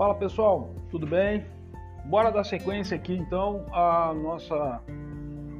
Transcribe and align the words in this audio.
Fala 0.00 0.14
pessoal, 0.14 0.70
tudo 0.88 1.06
bem? 1.06 1.44
Bora 2.06 2.30
dar 2.32 2.42
sequência 2.42 2.96
aqui 2.96 3.14
então 3.14 3.66
a 3.70 4.14
nossa 4.14 4.80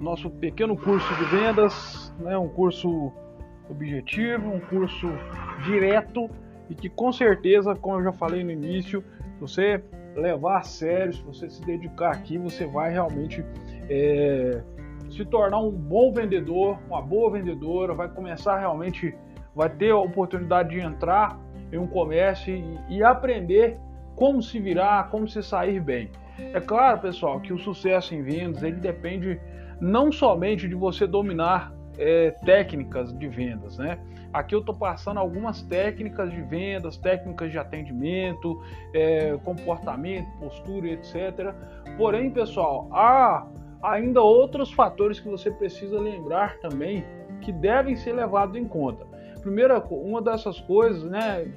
nosso 0.01 0.30
pequeno 0.30 0.74
curso 0.78 1.14
de 1.16 1.24
vendas, 1.24 2.10
né? 2.19 2.38
Um 2.38 2.48
curso 2.48 3.12
objetivo, 3.68 4.48
um 4.50 4.58
curso 4.58 5.08
direto 5.66 6.30
e 6.71 6.74
que 6.74 6.88
com 6.88 7.12
certeza, 7.12 7.76
como 7.76 7.97
eu 7.97 8.04
já 8.04 8.12
falei 8.15 8.42
no 8.42 8.51
início, 8.51 9.04
se 9.34 9.40
você 9.42 9.84
levar 10.16 10.61
a 10.61 10.62
sério, 10.62 11.12
se 11.12 11.22
você 11.22 11.51
se 11.51 11.61
dedicar 11.66 12.12
aqui, 12.12 12.38
você 12.38 12.66
vai 12.66 12.90
realmente 12.90 13.44
é, 13.90 14.62
se 15.11 15.22
tornar 15.26 15.58
um 15.58 15.70
bom 15.70 16.15
vendedor, 16.15 16.79
uma 16.88 17.02
boa 17.02 17.30
vendedora, 17.30 17.93
vai 17.93 18.09
começar 18.09 18.59
realmente, 18.59 19.15
vai 19.55 19.69
ter 19.69 19.91
a 19.91 19.98
oportunidade 19.98 20.70
de 20.70 20.80
entrar 20.80 21.38
em 21.70 21.77
um 21.77 21.87
comércio 21.87 22.57
e, 22.57 22.97
e 22.97 23.02
aprender 23.05 23.79
como 24.20 24.42
se 24.42 24.60
virar, 24.60 25.09
como 25.09 25.27
se 25.27 25.42
sair 25.42 25.80
bem. 25.80 26.10
É 26.52 26.61
claro, 26.61 27.01
pessoal, 27.01 27.41
que 27.41 27.55
o 27.55 27.59
sucesso 27.59 28.15
em 28.15 28.23
vendas 28.23 28.62
ele 28.62 28.77
depende 28.77 29.41
não 29.80 30.12
somente 30.12 30.69
de 30.69 30.74
você 30.74 31.06
dominar 31.06 31.73
é, 31.97 32.30
técnicas 32.45 33.16
de 33.16 33.27
vendas, 33.27 33.78
né? 33.78 33.98
Aqui 34.30 34.55
eu 34.55 34.61
estou 34.61 34.75
passando 34.75 35.19
algumas 35.19 35.62
técnicas 35.62 36.30
de 36.30 36.42
vendas, 36.42 36.98
técnicas 36.98 37.51
de 37.51 37.59
atendimento, 37.59 38.62
é, 38.92 39.38
comportamento, 39.42 40.28
postura, 40.39 40.89
etc. 40.89 41.55
Porém, 41.97 42.30
pessoal, 42.30 42.91
há 42.92 43.47
ainda 43.83 44.20
outros 44.20 44.70
fatores 44.70 45.19
que 45.19 45.30
você 45.30 45.50
precisa 45.50 45.98
lembrar 45.98 46.59
também 46.59 47.06
que 47.41 47.50
devem 47.50 47.97
ser 47.97 48.12
levados 48.12 48.55
em 48.55 48.66
conta. 48.66 49.06
Primeira, 49.41 49.83
uma 49.91 50.20
dessas 50.20 50.61
coisas, 50.61 51.02
né, 51.05 51.50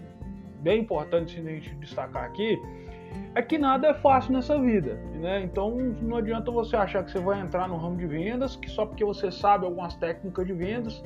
bem 0.64 0.82
importante 0.82 1.40
a 1.40 1.44
gente 1.44 1.76
destacar 1.76 2.24
aqui, 2.24 2.60
é 3.36 3.42
que 3.42 3.58
nada 3.58 3.88
é 3.90 3.94
fácil 3.94 4.34
nessa 4.34 4.60
vida, 4.60 4.96
né? 5.16 5.44
Então 5.44 5.76
não 6.02 6.18
adianta 6.18 6.50
você 6.50 6.76
achar 6.76 7.04
que 7.04 7.12
você 7.12 7.20
vai 7.20 7.40
entrar 7.42 7.68
no 7.68 7.78
ramo 7.78 7.98
de 7.98 8.08
vendas, 8.08 8.56
que 8.56 8.70
só 8.70 8.86
porque 8.86 9.06
você 9.06 9.32
sabe 9.32 9.66
algumas 9.66 9.96
técnicas 9.96 10.48
de 10.48 10.54
vendas 10.54 11.04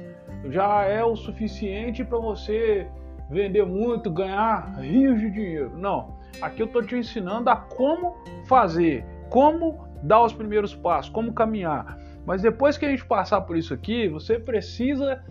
já 0.49 0.83
é 0.83 1.03
o 1.03 1.15
suficiente 1.15 2.03
para 2.03 2.17
você 2.17 2.87
vender 3.29 3.65
muito, 3.65 4.09
ganhar 4.09 4.79
rios 4.79 5.19
de 5.19 5.29
dinheiro. 5.31 5.71
Não. 5.77 6.15
Aqui 6.41 6.61
eu 6.61 6.67
estou 6.67 6.83
te 6.83 6.95
ensinando 6.95 7.49
a 7.49 7.55
como 7.55 8.15
fazer, 8.47 9.03
como 9.29 9.87
dar 10.03 10.23
os 10.23 10.31
primeiros 10.31 10.75
passos, 10.75 11.11
como 11.11 11.33
caminhar. 11.33 11.97
Mas 12.25 12.41
depois 12.41 12.77
que 12.77 12.85
a 12.85 12.89
gente 12.89 13.05
passar 13.05 13.41
por 13.41 13.57
isso 13.57 13.73
aqui, 13.73 14.07
você 14.07 14.37
precisa 14.37 15.23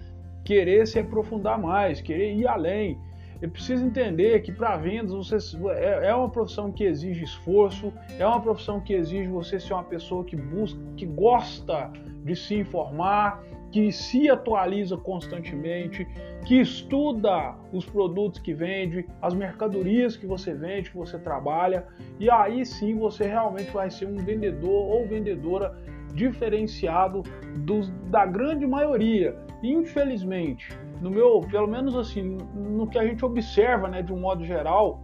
querer 0.45 0.87
se 0.87 0.99
aprofundar 0.99 1.59
mais, 1.59 2.01
querer 2.01 2.35
ir 2.35 2.47
além. 2.47 2.99
Eu 3.41 3.51
preciso 3.51 3.85
entender 3.85 4.41
que 4.41 4.51
para 4.51 4.77
vendas 4.77 5.13
você 5.13 5.37
é, 5.75 6.09
é 6.09 6.15
uma 6.15 6.31
profissão 6.31 6.73
que 6.73 6.85
exige 6.85 7.25
esforço, 7.25 7.93
é 8.19 8.27
uma 8.27 8.41
profissão 8.41 8.81
que 8.81 8.95
exige 8.95 9.29
você 9.29 9.61
ser 9.61 9.75
uma 9.75 9.85
pessoa 9.85 10.25
que 10.25 10.37
busca, 10.37 10.79
que 10.97 11.05
gosta 11.05 11.91
de 12.25 12.35
se 12.35 12.55
informar, 12.55 13.43
que 13.71 13.93
se 13.93 14.31
atualiza 14.31 14.97
constantemente, 14.97 16.07
que 16.47 16.61
estuda 16.61 17.55
os 17.73 17.85
produtos 17.85 18.41
que 18.41 18.55
vende, 18.55 19.07
as 19.21 19.35
mercadorias 19.35 20.17
que 20.17 20.27
você 20.27 20.55
vende, 20.55 20.91
que 20.91 20.97
você 20.97 21.19
trabalha, 21.19 21.87
e 22.19 22.31
aí 22.31 22.65
sim 22.65 22.97
você 22.97 23.25
realmente 23.25 23.71
vai 23.71 23.91
ser 23.91 24.07
um 24.07 24.17
vendedor 24.17 24.71
ou 24.71 25.07
vendedora 25.07 25.77
diferenciado 26.15 27.23
dos, 27.59 27.91
da 28.11 28.25
grande 28.25 28.67
maioria. 28.67 29.37
Infelizmente, 29.63 30.71
no 31.01 31.11
meu, 31.11 31.41
pelo 31.51 31.67
menos 31.67 31.97
assim, 31.97 32.39
no 32.55 32.87
que 32.87 32.99
a 32.99 33.07
gente 33.07 33.25
observa, 33.25 33.89
né, 33.89 34.03
de 34.03 34.13
um 34.13 34.21
modo 34.21 34.45
geral, 34.45 35.01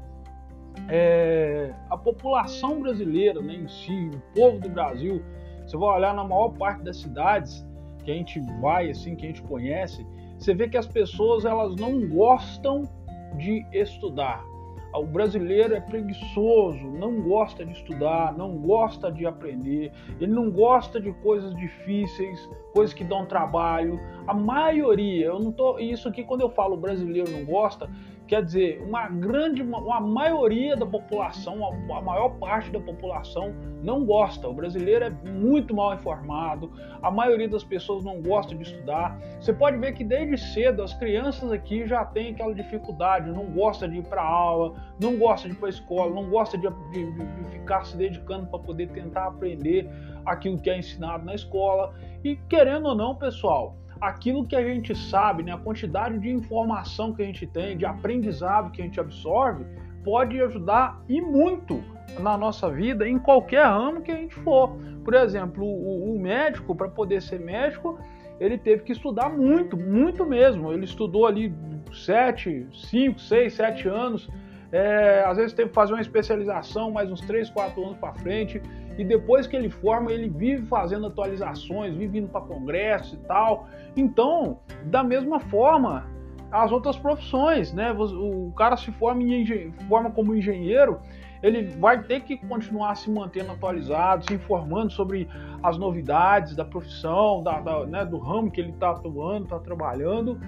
é, 0.88 1.72
a 1.90 1.96
população 1.96 2.80
brasileira, 2.80 3.40
né, 3.40 3.54
em 3.54 3.68
si, 3.68 4.10
o 4.12 4.34
povo 4.34 4.58
do 4.58 4.68
Brasil, 4.68 5.22
você 5.64 5.76
vai 5.76 5.96
olhar 5.96 6.14
na 6.14 6.24
maior 6.24 6.50
parte 6.50 6.82
das 6.82 6.98
cidades 6.98 7.66
que 8.04 8.10
a 8.10 8.14
gente 8.14 8.40
vai, 8.60 8.90
assim, 8.90 9.14
que 9.14 9.24
a 9.24 9.28
gente 9.28 9.42
conhece, 9.42 10.06
você 10.38 10.54
vê 10.54 10.68
que 10.68 10.76
as 10.76 10.86
pessoas 10.86 11.44
elas 11.44 11.76
não 11.76 12.08
gostam 12.08 12.82
de 13.36 13.64
estudar. 13.72 14.44
O 14.94 15.06
brasileiro 15.06 15.74
é 15.74 15.80
preguiçoso, 15.80 16.86
não 16.86 17.22
gosta 17.22 17.64
de 17.64 17.72
estudar, 17.72 18.36
não 18.36 18.58
gosta 18.58 19.10
de 19.10 19.24
aprender, 19.24 19.90
ele 20.20 20.32
não 20.32 20.50
gosta 20.50 21.00
de 21.00 21.12
coisas 21.14 21.54
difíceis, 21.56 22.48
coisas 22.74 22.92
que 22.92 23.02
dão 23.02 23.24
trabalho. 23.24 23.98
A 24.26 24.34
maioria, 24.34 25.26
eu 25.26 25.40
não 25.40 25.50
tô, 25.50 25.78
isso 25.78 26.08
aqui 26.08 26.22
quando 26.22 26.42
eu 26.42 26.50
falo 26.50 26.76
brasileiro 26.76 27.30
não 27.30 27.44
gosta, 27.44 27.88
Quer 28.32 28.42
dizer, 28.46 28.82
uma 28.82 29.08
grande, 29.08 29.60
uma 29.60 30.00
maioria 30.00 30.74
da 30.74 30.86
população, 30.86 31.62
a 31.94 32.00
maior 32.00 32.30
parte 32.38 32.70
da 32.70 32.80
população 32.80 33.54
não 33.82 34.06
gosta. 34.06 34.48
O 34.48 34.54
brasileiro 34.54 35.04
é 35.04 35.10
muito 35.10 35.76
mal 35.76 35.92
informado, 35.92 36.72
a 37.02 37.10
maioria 37.10 37.46
das 37.46 37.62
pessoas 37.62 38.02
não 38.02 38.22
gosta 38.22 38.54
de 38.54 38.62
estudar. 38.62 39.20
Você 39.38 39.52
pode 39.52 39.76
ver 39.76 39.92
que 39.92 40.02
desde 40.02 40.38
cedo 40.38 40.82
as 40.82 40.94
crianças 40.94 41.52
aqui 41.52 41.86
já 41.86 42.06
têm 42.06 42.30
aquela 42.32 42.54
dificuldade, 42.54 43.30
não 43.30 43.44
gosta 43.52 43.86
de 43.86 43.98
ir 43.98 44.04
para 44.04 44.22
aula, 44.22 44.76
não 44.98 45.18
gosta 45.18 45.46
de 45.46 45.54
ir 45.54 45.58
para 45.58 45.68
escola, 45.68 46.14
não 46.14 46.30
gosta 46.30 46.56
de, 46.56 46.66
de, 46.90 47.12
de 47.12 47.44
ficar 47.50 47.84
se 47.84 47.98
dedicando 47.98 48.46
para 48.46 48.60
poder 48.60 48.88
tentar 48.92 49.26
aprender 49.26 49.90
aquilo 50.24 50.58
que 50.58 50.70
é 50.70 50.78
ensinado 50.78 51.22
na 51.22 51.34
escola. 51.34 51.92
E 52.24 52.36
querendo 52.48 52.86
ou 52.86 52.94
não, 52.94 53.14
pessoal, 53.14 53.76
aquilo 54.02 54.44
que 54.44 54.56
a 54.56 54.62
gente 54.64 54.96
sabe, 54.96 55.44
né, 55.44 55.52
a 55.52 55.56
quantidade 55.56 56.18
de 56.18 56.28
informação 56.28 57.14
que 57.14 57.22
a 57.22 57.24
gente 57.24 57.46
tem, 57.46 57.76
de 57.76 57.86
aprendizado 57.86 58.72
que 58.72 58.82
a 58.82 58.84
gente 58.84 58.98
absorve, 58.98 59.64
pode 60.02 60.42
ajudar 60.42 61.00
e 61.08 61.20
muito 61.20 61.80
na 62.18 62.36
nossa 62.36 62.68
vida 62.68 63.08
em 63.08 63.16
qualquer 63.16 63.64
ramo 63.64 64.02
que 64.02 64.10
a 64.10 64.16
gente 64.16 64.34
for. 64.34 64.76
Por 65.04 65.14
exemplo, 65.14 65.64
o, 65.64 66.16
o 66.16 66.20
médico, 66.20 66.74
para 66.74 66.88
poder 66.88 67.22
ser 67.22 67.38
médico, 67.38 67.96
ele 68.40 68.58
teve 68.58 68.82
que 68.82 68.90
estudar 68.90 69.28
muito, 69.28 69.76
muito 69.76 70.26
mesmo. 70.26 70.72
Ele 70.72 70.84
estudou 70.84 71.24
ali 71.24 71.54
7, 71.92 72.66
5, 72.72 73.20
6, 73.20 73.54
7 73.54 73.88
anos. 73.88 74.28
É, 74.72 75.22
às 75.24 75.36
vezes 75.36 75.52
teve 75.52 75.68
que 75.68 75.74
fazer 75.74 75.92
uma 75.92 76.00
especialização 76.00 76.90
mais 76.90 77.08
uns 77.08 77.20
3, 77.20 77.50
4 77.50 77.84
anos 77.84 77.98
para 77.98 78.14
frente 78.14 78.60
e 78.98 79.04
depois 79.04 79.46
que 79.46 79.56
ele 79.56 79.70
forma, 79.70 80.12
ele 80.12 80.28
vive 80.28 80.66
fazendo 80.66 81.06
atualizações, 81.06 81.94
vive 81.94 82.18
indo 82.18 82.28
para 82.28 82.40
congresso 82.42 83.14
e 83.14 83.18
tal. 83.18 83.66
Então, 83.96 84.58
da 84.84 85.02
mesma 85.02 85.40
forma, 85.40 86.06
as 86.50 86.70
outras 86.70 86.96
profissões, 86.96 87.72
né? 87.72 87.92
O 87.92 88.52
cara 88.56 88.76
se 88.76 88.92
forma, 88.92 89.22
em 89.22 89.72
forma 89.88 90.10
como 90.10 90.34
engenheiro, 90.34 91.00
ele 91.42 91.66
vai 91.78 92.02
ter 92.02 92.20
que 92.20 92.36
continuar 92.36 92.94
se 92.94 93.10
mantendo 93.10 93.50
atualizado, 93.50 94.24
se 94.24 94.34
informando 94.34 94.92
sobre 94.92 95.28
as 95.62 95.76
novidades 95.76 96.54
da 96.54 96.64
profissão, 96.64 97.42
da, 97.42 97.60
da 97.60 97.86
né, 97.86 98.04
do 98.04 98.18
ramo 98.18 98.50
que 98.50 98.60
ele 98.60 98.70
está 98.70 98.90
atuando, 98.90 99.44
está 99.44 99.58
trabalhando. 99.58 100.40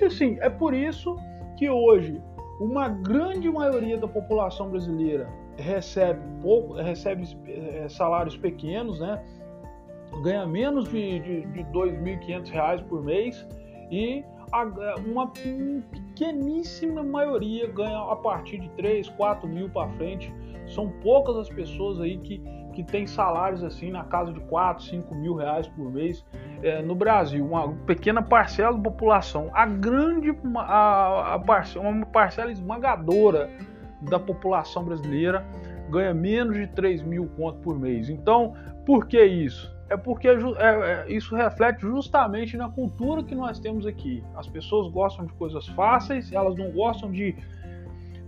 E 0.00 0.04
assim, 0.04 0.38
é 0.40 0.48
por 0.48 0.72
isso 0.72 1.16
que 1.56 1.68
hoje 1.68 2.22
uma 2.60 2.88
grande 2.88 3.50
maioria 3.50 3.98
da 3.98 4.08
população 4.08 4.70
brasileira 4.70 5.28
recebe 5.58 6.20
pouco, 6.40 6.74
recebe 6.74 7.24
é, 7.46 7.88
salários 7.88 8.36
pequenos, 8.36 9.00
né? 9.00 9.22
ganha 10.22 10.46
menos 10.46 10.88
de, 10.88 11.20
de, 11.20 11.40
de 11.46 11.60
R$ 11.60 11.66
2.500 11.72 12.84
por 12.84 13.02
mês 13.02 13.46
e 13.90 14.24
uma 15.06 15.28
pequeníssima 15.28 17.02
maioria 17.02 17.66
ganha 17.68 17.98
a 17.98 18.16
partir 18.16 18.58
de 18.58 18.68
3, 18.70 19.08
4 19.10 19.46
mil 19.46 19.68
para 19.68 19.88
frente. 19.90 20.32
São 20.66 20.88
poucas 21.02 21.36
as 21.36 21.48
pessoas 21.50 22.00
aí 22.00 22.16
que, 22.18 22.42
que 22.72 22.82
têm 22.82 23.06
salários 23.06 23.62
assim 23.62 23.90
na 23.90 24.04
casa 24.04 24.32
de 24.32 24.40
4, 24.40 24.84
5 24.84 25.14
mil 25.14 25.34
reais 25.34 25.68
por 25.68 25.90
mês 25.90 26.24
é, 26.62 26.80
no 26.80 26.94
Brasil. 26.94 27.44
Uma 27.44 27.68
pequena 27.86 28.22
parcela 28.22 28.74
da 28.74 28.82
população. 28.82 29.50
A 29.52 29.66
grande, 29.66 30.34
a, 30.56 31.34
a 31.34 31.38
parcela, 31.38 31.88
uma 31.88 32.06
parcela 32.06 32.50
esmagadora 32.50 33.50
da 34.02 34.18
população 34.18 34.84
brasileira 34.84 35.44
ganha 35.90 36.14
menos 36.14 36.56
de 36.56 36.66
3 36.68 37.02
mil 37.02 37.28
conto 37.36 37.58
por 37.60 37.78
mês. 37.78 38.08
Então, 38.08 38.54
por 38.84 39.06
que 39.06 39.22
isso? 39.22 39.76
É 39.90 39.96
porque 39.96 40.28
é, 40.28 40.32
é, 40.32 41.06
isso 41.08 41.34
reflete 41.34 41.80
justamente 41.80 42.56
na 42.56 42.68
cultura 42.68 43.22
que 43.22 43.34
nós 43.34 43.58
temos 43.58 43.86
aqui. 43.86 44.22
As 44.36 44.46
pessoas 44.46 44.92
gostam 44.92 45.24
de 45.24 45.32
coisas 45.32 45.66
fáceis, 45.68 46.30
elas 46.30 46.54
não 46.56 46.70
gostam 46.70 47.10
de, 47.10 47.34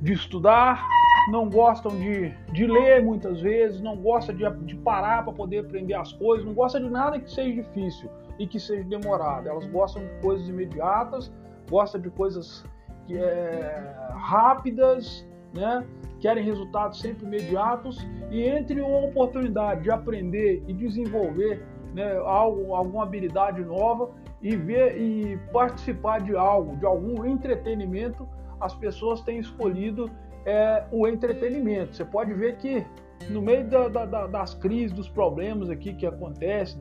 de 0.01 0.13
estudar, 0.13 0.87
não 1.31 1.51
gostam 1.51 1.93
de, 1.99 2.35
de 2.53 2.67
ler 2.67 3.03
muitas 3.03 3.43
vezes, 3.43 3.81
não 3.83 3.97
gostam 3.97 4.35
de, 4.35 4.49
de 4.65 4.75
parar 4.77 5.23
para 5.23 5.35
poder 5.35 5.59
aprender 5.59 5.95
as 5.95 6.13
coisas, 6.15 6.47
não 6.47 6.55
gostam 6.55 6.83
de 6.83 6.89
nada 6.89 7.21
que 7.21 7.31
seja 7.31 7.63
difícil 7.63 8.09
e 8.39 8.47
que 8.47 8.59
seja 8.59 8.85
demorado. 8.85 9.47
Elas 9.47 9.67
gostam 9.67 10.03
de 10.03 10.09
coisas 10.23 10.49
imediatas, 10.49 11.31
gostam 11.69 12.01
de 12.01 12.09
coisas 12.09 12.65
é, 13.11 13.93
rápidas, 14.15 15.29
né? 15.52 15.85
querem 16.20 16.44
resultados 16.44 17.00
sempre 17.00 17.25
imediatos 17.25 18.06
e 18.31 18.43
entre 18.43 18.81
uma 18.81 19.06
oportunidade 19.06 19.82
de 19.82 19.91
aprender 19.91 20.62
e 20.69 20.73
desenvolver 20.73 21.64
né, 21.94 22.17
algo, 22.19 22.75
alguma 22.75 23.05
habilidade 23.05 23.64
nova 23.64 24.11
e 24.43 24.55
ver 24.55 25.00
e 25.00 25.38
participar 25.52 26.20
de 26.20 26.37
algo, 26.37 26.76
de 26.76 26.87
algum 26.87 27.25
entretenimento, 27.25 28.29
as 28.61 28.75
pessoas 28.75 29.20
têm 29.23 29.38
escolhido 29.38 30.11
é 30.47 30.85
o 30.91 31.06
entretenimento. 31.06 31.97
Você 31.97 32.05
pode 32.05 32.32
ver 32.32 32.56
que 32.56 32.85
no 33.29 33.43
meio 33.43 33.69
da, 33.69 33.88
da, 33.88 34.26
das 34.26 34.55
crises, 34.55 34.93
dos 34.93 35.08
problemas 35.08 35.69
aqui 35.69 35.93
que 35.93 36.06
acontecem, 36.06 36.81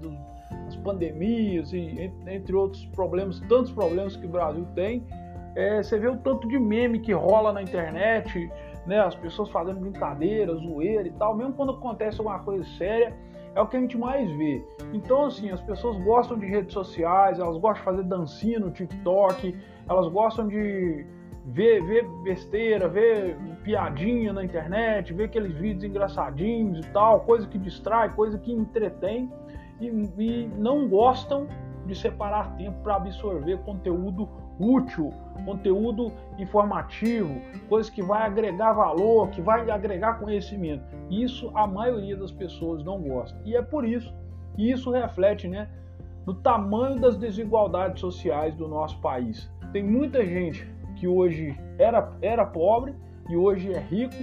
das 0.65 0.75
pandemias 0.77 1.73
e 1.73 2.11
entre 2.27 2.55
outros 2.55 2.85
problemas, 2.87 3.39
tantos 3.41 3.71
problemas 3.71 4.15
que 4.15 4.25
o 4.25 4.29
Brasil 4.29 4.65
tem, 4.75 5.05
é, 5.59 5.83
você 5.83 5.99
vê 5.99 6.07
o 6.07 6.15
tanto 6.15 6.47
de 6.47 6.57
meme 6.57 6.99
que 6.99 7.11
rola 7.11 7.51
na 7.51 7.61
internet, 7.61 8.49
né, 8.85 8.99
as 9.01 9.13
pessoas 9.13 9.49
fazendo 9.49 9.81
brincadeira, 9.81 10.55
zoeira 10.55 11.05
e 11.05 11.11
tal, 11.11 11.35
mesmo 11.35 11.53
quando 11.53 11.73
acontece 11.73 12.17
alguma 12.19 12.39
coisa 12.39 12.63
séria, 12.77 13.13
é 13.53 13.61
o 13.61 13.67
que 13.67 13.75
a 13.75 13.79
gente 13.81 13.97
mais 13.97 14.31
vê. 14.37 14.63
Então, 14.93 15.25
assim, 15.25 15.49
as 15.51 15.61
pessoas 15.61 16.01
gostam 16.03 16.39
de 16.39 16.45
redes 16.45 16.71
sociais, 16.71 17.39
elas 17.39 17.57
gostam 17.57 17.73
de 17.73 17.81
fazer 17.81 18.03
dancinha 18.03 18.57
no 18.57 18.71
TikTok, 18.71 19.53
elas 19.89 20.07
gostam 20.07 20.47
de 20.47 21.05
ver, 21.47 21.83
ver 21.83 22.07
besteira, 22.23 22.87
ver 22.87 23.37
piadinha 23.61 24.31
na 24.31 24.45
internet, 24.45 25.13
ver 25.13 25.25
aqueles 25.25 25.53
vídeos 25.57 25.83
engraçadinhos 25.83 26.85
e 26.85 26.89
tal, 26.91 27.21
coisa 27.21 27.45
que 27.45 27.57
distrai, 27.57 28.13
coisa 28.13 28.37
que 28.37 28.51
entretém, 28.51 29.29
e, 29.81 29.87
e 29.87 30.47
não 30.57 30.87
gostam 30.87 31.47
de 31.85 31.95
separar 31.95 32.55
tempo 32.55 32.77
para 32.81 32.95
absorver 32.95 33.57
conteúdo 33.59 34.29
útil, 34.59 35.13
conteúdo 35.45 36.11
informativo, 36.37 37.41
coisas 37.69 37.89
que 37.89 38.01
vai 38.01 38.23
agregar 38.23 38.73
valor, 38.73 39.29
que 39.29 39.41
vai 39.41 39.69
agregar 39.71 40.19
conhecimento. 40.19 40.83
Isso 41.09 41.49
a 41.55 41.65
maioria 41.65 42.17
das 42.17 42.31
pessoas 42.31 42.83
não 42.83 43.01
gosta. 43.01 43.39
E 43.45 43.55
é 43.55 43.61
por 43.61 43.85
isso 43.85 44.13
que 44.55 44.69
isso 44.69 44.91
reflete, 44.91 45.47
né, 45.47 45.69
no 46.25 46.33
tamanho 46.33 46.99
das 46.99 47.15
desigualdades 47.15 48.01
sociais 48.01 48.53
do 48.55 48.67
nosso 48.67 48.99
país. 48.99 49.49
Tem 49.71 49.81
muita 49.81 50.25
gente 50.25 50.67
que 50.97 51.07
hoje 51.07 51.57
era, 51.77 52.11
era 52.21 52.45
pobre 52.45 52.93
e 53.29 53.37
hoje 53.37 53.73
é 53.73 53.79
rico, 53.79 54.15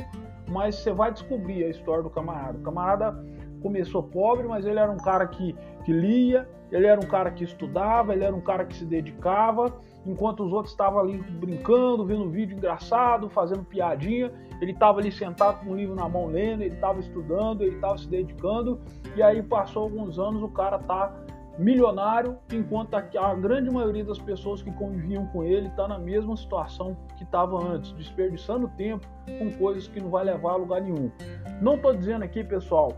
mas 0.46 0.76
você 0.76 0.92
vai 0.92 1.10
descobrir 1.10 1.64
a 1.64 1.68
história 1.68 2.02
do 2.02 2.10
camarada. 2.10 2.58
O 2.58 2.62
camarada 2.62 3.24
começou 3.62 4.02
pobre, 4.02 4.46
mas 4.46 4.66
ele 4.66 4.78
era 4.78 4.90
um 4.92 4.98
cara 4.98 5.26
que, 5.26 5.54
que 5.84 5.92
lia, 5.92 6.48
ele 6.70 6.86
era 6.86 7.00
um 7.00 7.08
cara 7.08 7.30
que 7.30 7.44
estudava, 7.44 8.12
ele 8.12 8.24
era 8.24 8.34
um 8.34 8.40
cara 8.40 8.64
que 8.64 8.76
se 8.76 8.84
dedicava, 8.84 9.72
enquanto 10.06 10.44
os 10.44 10.52
outros 10.52 10.72
estavam 10.72 11.00
ali 11.00 11.18
brincando, 11.18 12.04
vendo 12.04 12.24
um 12.24 12.30
vídeo 12.30 12.56
engraçado, 12.56 13.28
fazendo 13.28 13.64
piadinha, 13.64 14.32
ele 14.60 14.72
estava 14.72 15.00
ali 15.00 15.10
sentado 15.10 15.64
com 15.64 15.72
um 15.72 15.76
livro 15.76 15.94
na 15.94 16.08
mão 16.08 16.26
lendo, 16.26 16.62
ele 16.62 16.74
estava 16.74 17.00
estudando, 17.00 17.62
ele 17.62 17.76
estava 17.76 17.98
se 17.98 18.08
dedicando, 18.08 18.80
e 19.14 19.22
aí 19.22 19.42
passou 19.42 19.84
alguns 19.84 20.18
anos, 20.18 20.42
o 20.42 20.48
cara 20.48 20.78
tá 20.78 21.12
milionário, 21.58 22.36
enquanto 22.52 22.94
a, 22.94 23.34
grande 23.34 23.70
maioria 23.70 24.04
das 24.04 24.18
pessoas 24.18 24.62
que 24.62 24.70
conviviam 24.72 25.26
com 25.28 25.42
ele 25.42 25.68
está 25.68 25.88
na 25.88 25.98
mesma 25.98 26.36
situação 26.36 26.96
que 27.16 27.24
estava 27.24 27.56
antes, 27.62 27.92
desperdiçando 27.92 28.68
tempo 28.76 29.06
com 29.38 29.50
coisas 29.52 29.88
que 29.88 30.00
não 30.00 30.10
vai 30.10 30.24
levar 30.24 30.52
a 30.52 30.56
lugar 30.56 30.82
nenhum. 30.82 31.10
Não 31.62 31.76
estou 31.76 31.94
dizendo 31.94 32.24
aqui, 32.24 32.44
pessoal, 32.44 32.92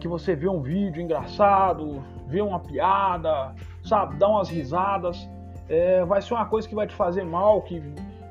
que 0.00 0.08
você 0.08 0.34
vê 0.34 0.48
um 0.48 0.60
vídeo 0.60 1.02
engraçado, 1.02 2.02
vê 2.26 2.40
uma 2.40 2.60
piada, 2.60 3.54
sabe, 3.82 4.16
dá 4.16 4.28
umas 4.28 4.48
risadas, 4.48 5.28
é, 5.68 6.04
vai 6.04 6.20
ser 6.20 6.34
uma 6.34 6.46
coisa 6.46 6.68
que 6.68 6.74
vai 6.74 6.86
te 6.86 6.94
fazer 6.94 7.24
mal, 7.24 7.62
que, 7.62 7.80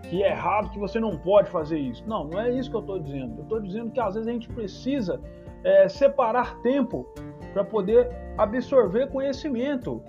que 0.10 0.24
é 0.24 0.32
errado, 0.32 0.70
que 0.70 0.80
você 0.80 1.00
não 1.00 1.18
pode 1.18 1.50
fazer 1.50 1.80
isso. 1.80 2.04
Não, 2.08 2.26
não 2.26 2.40
é 2.40 2.52
isso 2.52 2.70
que 2.70 2.76
eu 2.76 2.82
estou 2.82 3.00
dizendo. 3.00 3.38
Eu 3.38 3.44
estou 3.44 3.60
dizendo 3.60 3.92
que 3.92 4.00
às 4.00 4.14
vezes 4.14 4.28
a 4.28 4.32
gente 4.32 4.48
precisa 4.50 5.20
é, 5.64 5.88
separar 5.88 6.60
tempo 6.62 7.08
para 7.54 7.64
poder 7.64 8.10
absorver 8.38 9.08
conhecimento, 9.10 10.02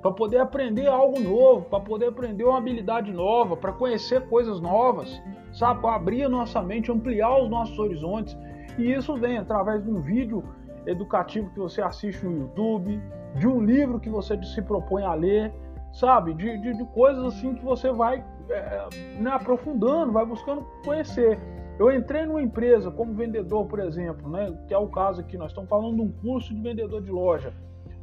para 0.00 0.10
poder 0.12 0.38
aprender 0.38 0.88
algo 0.88 1.18
novo, 1.20 1.66
para 1.66 1.80
poder 1.80 2.08
aprender 2.08 2.44
uma 2.44 2.58
habilidade 2.58 3.12
nova, 3.12 3.56
para 3.56 3.72
conhecer 3.72 4.26
coisas 4.28 4.60
novas, 4.60 5.22
sabe? 5.52 5.86
Abrir 5.86 6.24
a 6.24 6.28
nossa 6.28 6.60
mente, 6.62 6.90
ampliar 6.90 7.38
os 7.40 7.48
nossos 7.48 7.78
horizontes. 7.78 8.36
E 8.78 8.92
isso 8.92 9.14
vem 9.16 9.38
através 9.38 9.82
de 9.84 9.90
um 9.90 10.00
vídeo 10.00 10.42
educativo 10.86 11.50
que 11.50 11.58
você 11.58 11.80
assiste 11.80 12.24
no 12.24 12.36
YouTube, 12.36 13.00
de 13.36 13.46
um 13.46 13.60
livro 13.60 14.00
que 14.00 14.10
você 14.10 14.40
se 14.42 14.62
propõe 14.62 15.04
a 15.04 15.14
ler, 15.14 15.52
sabe? 15.92 16.34
De, 16.34 16.58
de, 16.58 16.74
de 16.74 16.84
coisas 16.86 17.24
assim 17.24 17.54
que 17.54 17.64
você 17.64 17.92
vai 17.92 18.24
é, 18.48 18.88
né, 19.20 19.30
aprofundando, 19.30 20.12
vai 20.12 20.24
buscando 20.24 20.66
conhecer. 20.84 21.38
Eu 21.78 21.90
entrei 21.90 22.26
numa 22.26 22.42
empresa 22.42 22.90
como 22.90 23.14
vendedor, 23.14 23.66
por 23.66 23.80
exemplo, 23.80 24.28
né, 24.30 24.52
que 24.68 24.74
é 24.74 24.78
o 24.78 24.88
caso 24.88 25.20
aqui, 25.20 25.36
nós 25.36 25.50
estamos 25.50 25.68
falando 25.68 25.96
de 25.96 26.02
um 26.02 26.12
curso 26.12 26.54
de 26.54 26.60
vendedor 26.60 27.02
de 27.02 27.10
loja. 27.10 27.52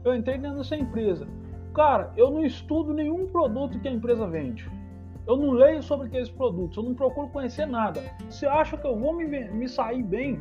Eu 0.03 0.15
entrei 0.15 0.37
dentro 0.37 0.57
dessa 0.57 0.75
empresa. 0.75 1.27
Cara, 1.73 2.11
eu 2.17 2.31
não 2.31 2.43
estudo 2.43 2.93
nenhum 2.93 3.27
produto 3.27 3.79
que 3.79 3.87
a 3.87 3.91
empresa 3.91 4.25
vende. 4.27 4.69
Eu 5.27 5.37
não 5.37 5.51
leio 5.51 5.83
sobre 5.83 6.07
aqueles 6.07 6.29
produtos, 6.29 6.77
eu 6.77 6.83
não 6.83 6.95
procuro 6.95 7.27
conhecer 7.29 7.67
nada. 7.67 8.01
Você 8.27 8.47
acha 8.47 8.75
que 8.75 8.87
eu 8.87 8.97
vou 8.97 9.13
me, 9.13 9.25
me 9.25 9.69
sair 9.69 10.01
bem 10.01 10.39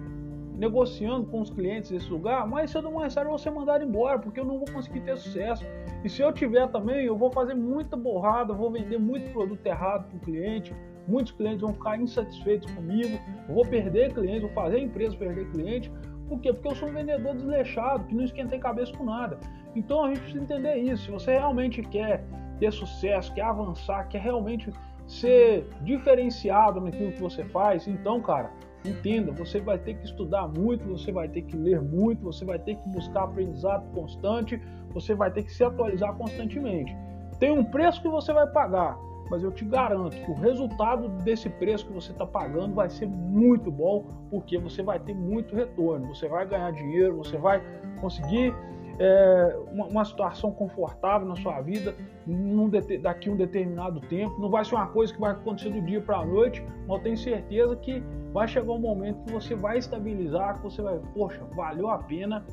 negociando 0.59 1.25
com 1.27 1.41
os 1.41 1.51
clientes 1.51 1.91
desse 1.91 2.11
lugar, 2.11 2.47
mas 2.47 2.73
cedo 2.73 2.89
ou 2.89 2.95
mais 2.95 3.15
tarde 3.15 3.31
você 3.31 3.49
mandar 3.49 3.81
embora, 3.81 4.19
porque 4.19 4.41
eu 4.41 4.45
não 4.45 4.59
vou 4.59 4.67
conseguir 4.73 5.01
ter 5.01 5.17
sucesso. 5.17 5.65
E 6.03 6.09
se 6.09 6.21
eu 6.21 6.33
tiver 6.33 6.67
também, 6.69 7.07
eu 7.07 7.17
vou 7.17 7.31
fazer 7.31 7.55
muita 7.55 7.97
borrada, 7.97 8.53
vou 8.53 8.71
vender 8.71 8.99
muito 8.99 9.31
produto 9.33 9.65
errado 9.65 10.09
para 10.09 10.17
o 10.17 10.21
cliente, 10.21 10.75
muitos 11.07 11.33
clientes 11.33 11.61
vão 11.61 11.73
ficar 11.73 11.97
insatisfeitos 11.97 12.73
comigo, 12.75 13.19
vou 13.49 13.65
perder 13.65 14.13
clientes, 14.13 14.43
vou 14.43 14.51
fazer 14.51 14.79
a 14.79 14.81
empresa 14.81 15.17
perder 15.17 15.49
cliente. 15.53 15.93
Por 16.29 16.41
quê? 16.41 16.53
Porque 16.53 16.69
eu 16.69 16.75
sou 16.75 16.89
um 16.89 16.93
vendedor 16.93 17.37
desleixado, 17.37 18.05
que 18.05 18.15
não 18.15 18.25
esquentei 18.25 18.59
cabeça 18.59 18.93
com 18.97 19.05
nada. 19.05 19.39
Então 19.77 20.05
a 20.05 20.09
gente 20.09 20.21
precisa 20.21 20.43
entender 20.43 20.77
isso. 20.77 21.05
Se 21.05 21.11
você 21.13 21.33
realmente 21.39 21.83
quer 21.83 22.25
ter 22.59 22.73
sucesso, 22.73 23.33
quer 23.33 23.43
avançar, 23.43 24.09
quer 24.09 24.21
realmente 24.21 24.71
ser 25.07 25.67
diferenciado 25.83 26.81
naquilo 26.81 27.13
que 27.13 27.21
você 27.21 27.45
faz, 27.45 27.87
então, 27.87 28.21
cara, 28.21 28.51
entenda, 28.85 29.33
você 29.33 29.61
vai 29.61 29.79
ter 29.79 29.95
que 29.95 30.05
estudar 30.05 30.49
muito, 30.49 30.89
você 30.89 31.11
vai 31.11 31.29
ter 31.29 31.43
que 31.43 31.57
ler 31.57 31.81
muito, 31.81 32.23
você 32.23 32.45
vai 32.45 32.59
ter 32.59 32.77
que 32.77 32.89
buscar 32.89 33.25
aprendizado 33.25 33.91
constante, 33.93 34.61
você 34.93 35.15
vai 35.15 35.31
ter 35.31 35.43
que 35.43 35.53
se 35.53 35.65
atualizar 35.65 36.15
constantemente. 36.15 36.97
Tem 37.39 37.51
um 37.51 37.65
preço 37.65 38.01
que 38.03 38.09
você 38.09 38.33
vai 38.33 38.47
pagar, 38.49 38.99
mas 39.31 39.43
eu 39.43 39.53
te 39.53 39.65
garanto 39.65 40.17
que 40.17 40.31
o 40.31 40.35
resultado 40.35 41.09
desse 41.23 41.49
preço 41.49 41.87
que 41.87 41.93
você 41.93 42.13
está 42.13 42.27
pagando 42.27 42.75
vai 42.75 42.89
ser 42.89 43.07
muito 43.07 43.71
bom, 43.71 44.05
porque 44.31 44.59
você 44.59 44.83
vai 44.83 44.99
ter 44.99 45.15
muito 45.15 45.55
retorno, 45.55 46.09
você 46.09 46.29
vai 46.29 46.47
ganhar 46.47 46.71
dinheiro, 46.73 47.17
você 47.17 47.37
vai 47.37 47.63
conseguir 48.01 48.55
é, 48.99 49.57
uma, 49.71 49.87
uma, 49.87 50.05
situação 50.05 50.51
confortável 50.51 51.27
na 51.27 51.37
sua 51.37 51.61
vida 51.61 51.95
num, 52.27 52.69
daqui 53.01 53.29
a 53.29 53.33
um 53.33 53.37
determinado 53.37 54.01
tempo. 54.01 54.41
Não 54.41 54.51
vai 54.51 54.65
ser 54.65 54.75
uma 54.75 54.89
coisa 54.89 55.13
que 55.13 55.21
vai 55.21 55.31
acontecer 55.31 55.71
do 55.71 55.81
dia 55.83 56.01
para 56.01 56.19
a 56.19 56.27
noite, 56.27 56.65
mas 56.87 56.99
eu 56.99 57.05
tenho 57.05 57.17
certeza 57.17 57.77
que 57.77 58.03
vai 58.39 58.47
chegar 58.47 58.71
um 58.73 58.79
momento 58.79 59.25
que 59.25 59.33
você 59.33 59.57
vai 59.57 59.79
estabilizar, 59.79 60.55
que 60.55 60.63
você 60.63 60.81
vai, 60.81 61.01
poxa, 61.13 61.45
valeu 61.57 61.91
a 61.91 61.99
pena 61.99 62.45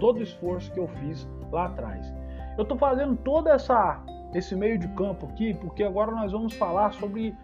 todo 0.00 0.18
o 0.18 0.22
esforço 0.22 0.72
que 0.72 0.80
eu 0.80 0.88
fiz 0.88 1.28
lá 1.52 1.66
atrás. 1.66 2.12
Eu 2.56 2.62
estou 2.62 2.76
fazendo 2.76 3.14
toda 3.16 3.50
essa 3.50 4.02
esse 4.34 4.56
meio 4.56 4.76
de 4.78 4.88
campo 4.88 5.26
aqui, 5.26 5.54
porque 5.54 5.84
agora 5.84 6.10
nós 6.10 6.32
vamos 6.32 6.54
falar 6.54 6.92
sobre 6.94 7.36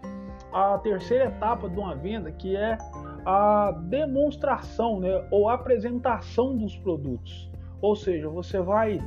a 0.51 0.77
terceira 0.79 1.25
etapa 1.25 1.69
de 1.69 1.79
uma 1.79 1.95
venda, 1.95 2.31
que 2.33 2.55
é 2.55 2.77
a 3.25 3.71
demonstração, 3.71 4.99
né, 4.99 5.25
ou 5.31 5.49
apresentação 5.49 6.55
dos 6.55 6.75
produtos. 6.75 7.49
Ou 7.81 7.95
seja, 7.95 8.27
você 8.27 8.59
vai. 8.59 8.99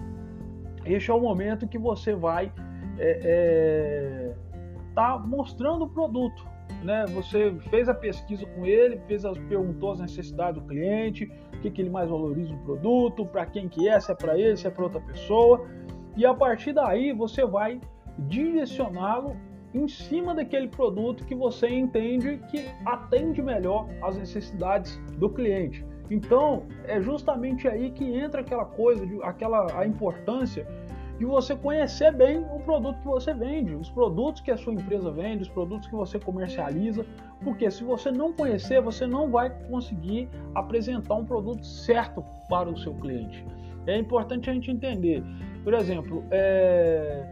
Este 0.86 1.10
é 1.10 1.14
o 1.14 1.20
momento 1.20 1.68
que 1.68 1.78
você 1.78 2.14
vai 2.14 2.50
é, 2.98 3.20
é, 3.22 4.34
tá 4.94 5.18
mostrando 5.18 5.84
o 5.84 5.88
produto. 5.90 6.57
Né? 6.82 7.06
Você 7.08 7.52
fez 7.70 7.88
a 7.88 7.94
pesquisa 7.94 8.46
com 8.46 8.64
ele, 8.64 8.98
fez 9.06 9.24
as, 9.24 9.36
perguntou 9.38 9.92
as 9.92 10.00
necessidades 10.00 10.60
do 10.60 10.68
cliente, 10.68 11.30
o 11.54 11.60
que, 11.60 11.70
que 11.70 11.82
ele 11.82 11.90
mais 11.90 12.08
valoriza 12.08 12.52
no 12.52 12.58
produto, 12.60 13.26
para 13.26 13.46
quem 13.46 13.68
que 13.68 13.88
é, 13.88 13.98
se 13.98 14.12
é 14.12 14.14
para 14.14 14.38
ele, 14.38 14.56
se 14.56 14.66
é 14.66 14.70
para 14.70 14.84
outra 14.84 15.00
pessoa. 15.00 15.66
E 16.16 16.24
a 16.24 16.34
partir 16.34 16.72
daí 16.72 17.12
você 17.12 17.44
vai 17.44 17.80
direcioná-lo 18.18 19.36
em 19.74 19.86
cima 19.86 20.34
daquele 20.34 20.68
produto 20.68 21.24
que 21.24 21.34
você 21.34 21.68
entende 21.68 22.40
que 22.50 22.64
atende 22.86 23.42
melhor 23.42 23.88
às 24.02 24.16
necessidades 24.16 24.98
do 25.18 25.28
cliente. 25.28 25.84
Então, 26.10 26.66
é 26.84 27.00
justamente 27.00 27.68
aí 27.68 27.90
que 27.90 28.04
entra 28.04 28.40
aquela 28.40 28.64
coisa, 28.64 29.06
aquela 29.22 29.78
a 29.78 29.86
importância 29.86 30.66
de 31.18 31.24
você 31.24 31.56
conhecer 31.56 32.12
bem 32.12 32.38
o 32.38 32.60
produto 32.60 32.98
que 33.00 33.06
você 33.06 33.34
vende, 33.34 33.74
os 33.74 33.90
produtos 33.90 34.40
que 34.40 34.50
a 34.52 34.56
sua 34.56 34.72
empresa 34.72 35.10
vende, 35.10 35.42
os 35.42 35.48
produtos 35.48 35.88
que 35.88 35.94
você 35.94 36.18
comercializa, 36.18 37.04
porque 37.42 37.68
se 37.70 37.82
você 37.82 38.10
não 38.12 38.32
conhecer, 38.32 38.80
você 38.80 39.06
não 39.06 39.28
vai 39.28 39.50
conseguir 39.68 40.28
apresentar 40.54 41.14
um 41.16 41.24
produto 41.24 41.66
certo 41.66 42.24
para 42.48 42.68
o 42.68 42.78
seu 42.78 42.94
cliente. 42.94 43.44
É 43.86 43.98
importante 43.98 44.48
a 44.48 44.52
gente 44.52 44.70
entender, 44.70 45.24
por 45.64 45.74
exemplo, 45.74 46.22
é... 46.30 47.26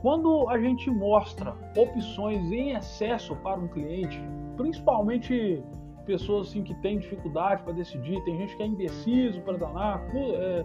quando 0.00 0.48
a 0.48 0.58
gente 0.58 0.90
mostra 0.90 1.54
opções 1.76 2.50
em 2.50 2.70
excesso 2.70 3.36
para 3.36 3.60
um 3.60 3.68
cliente, 3.68 4.18
principalmente 4.56 5.62
pessoas 6.06 6.48
assim 6.48 6.62
que 6.62 6.74
têm 6.76 6.98
dificuldade 6.98 7.62
para 7.62 7.74
decidir, 7.74 8.18
tem 8.24 8.38
gente 8.38 8.56
que 8.56 8.62
é 8.62 8.66
indeciso 8.66 9.42
para 9.42 9.58
danar. 9.58 10.02
É, 10.14 10.64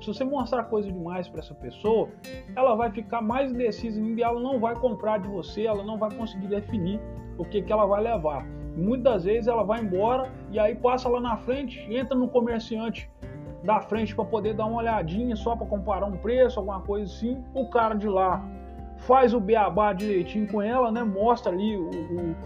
se 0.00 0.06
você 0.06 0.24
mostrar 0.24 0.64
coisa 0.64 0.90
demais 0.90 1.28
para 1.28 1.40
essa 1.40 1.54
pessoa, 1.54 2.08
ela 2.56 2.74
vai 2.74 2.90
ficar 2.90 3.22
mais 3.22 3.50
indecisa 3.50 4.00
e 4.00 4.22
ela 4.22 4.40
não 4.40 4.58
vai 4.58 4.74
comprar 4.74 5.18
de 5.18 5.28
você, 5.28 5.66
ela 5.66 5.82
não 5.82 5.98
vai 5.98 6.10
conseguir 6.14 6.48
definir 6.48 7.00
o 7.38 7.44
que, 7.44 7.62
que 7.62 7.72
ela 7.72 7.86
vai 7.86 8.02
levar. 8.02 8.44
Muitas 8.76 9.24
vezes 9.24 9.46
ela 9.46 9.62
vai 9.62 9.80
embora 9.80 10.30
e 10.50 10.58
aí 10.58 10.74
passa 10.74 11.08
lá 11.08 11.20
na 11.20 11.36
frente, 11.36 11.80
entra 11.92 12.16
no 12.16 12.28
comerciante 12.28 13.10
da 13.62 13.80
frente 13.80 14.14
para 14.14 14.24
poder 14.24 14.54
dar 14.54 14.66
uma 14.66 14.78
olhadinha 14.78 15.34
só 15.36 15.56
para 15.56 15.66
comparar 15.66 16.06
um 16.06 16.16
preço, 16.16 16.58
alguma 16.58 16.80
coisa 16.80 17.12
assim. 17.12 17.42
O 17.54 17.68
cara 17.68 17.94
de 17.94 18.08
lá 18.08 18.44
faz 18.98 19.32
o 19.32 19.40
beabá 19.40 19.92
direitinho 19.92 20.46
com 20.46 20.60
ela, 20.60 20.90
né? 20.92 21.02
Mostra 21.02 21.52
ali 21.52 21.76
o, 21.76 21.88
o, 21.88 22.36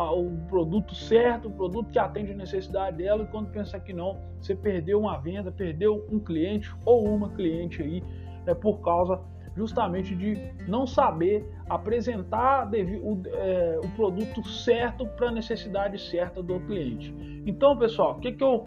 o 0.00 0.36
produto 0.48 0.94
certo, 0.94 1.48
o 1.48 1.50
produto 1.50 1.90
que 1.90 1.98
atende 1.98 2.32
a 2.32 2.36
necessidade 2.36 2.96
dela. 2.96 3.24
E 3.24 3.26
quando 3.26 3.50
pensa 3.50 3.78
que 3.80 3.92
não, 3.92 4.18
você 4.40 4.54
perdeu 4.54 5.00
uma 5.00 5.18
venda, 5.18 5.50
perdeu 5.50 6.06
um 6.10 6.18
cliente 6.18 6.72
ou 6.84 7.06
uma 7.08 7.30
cliente 7.30 7.82
aí, 7.82 8.02
é 8.46 8.54
por 8.54 8.80
causa 8.80 9.20
justamente 9.58 10.14
de 10.14 10.38
não 10.68 10.86
saber 10.86 11.44
apresentar 11.68 12.70
o, 13.02 13.22
é, 13.26 13.80
o 13.82 13.88
produto 13.96 14.46
certo 14.48 15.04
para 15.04 15.28
a 15.28 15.32
necessidade 15.32 15.98
certa 16.00 16.40
do 16.40 16.60
cliente. 16.60 17.12
Então, 17.44 17.76
pessoal, 17.76 18.12
o 18.12 18.20
que, 18.20 18.32
que, 18.32 18.44
eu, 18.44 18.64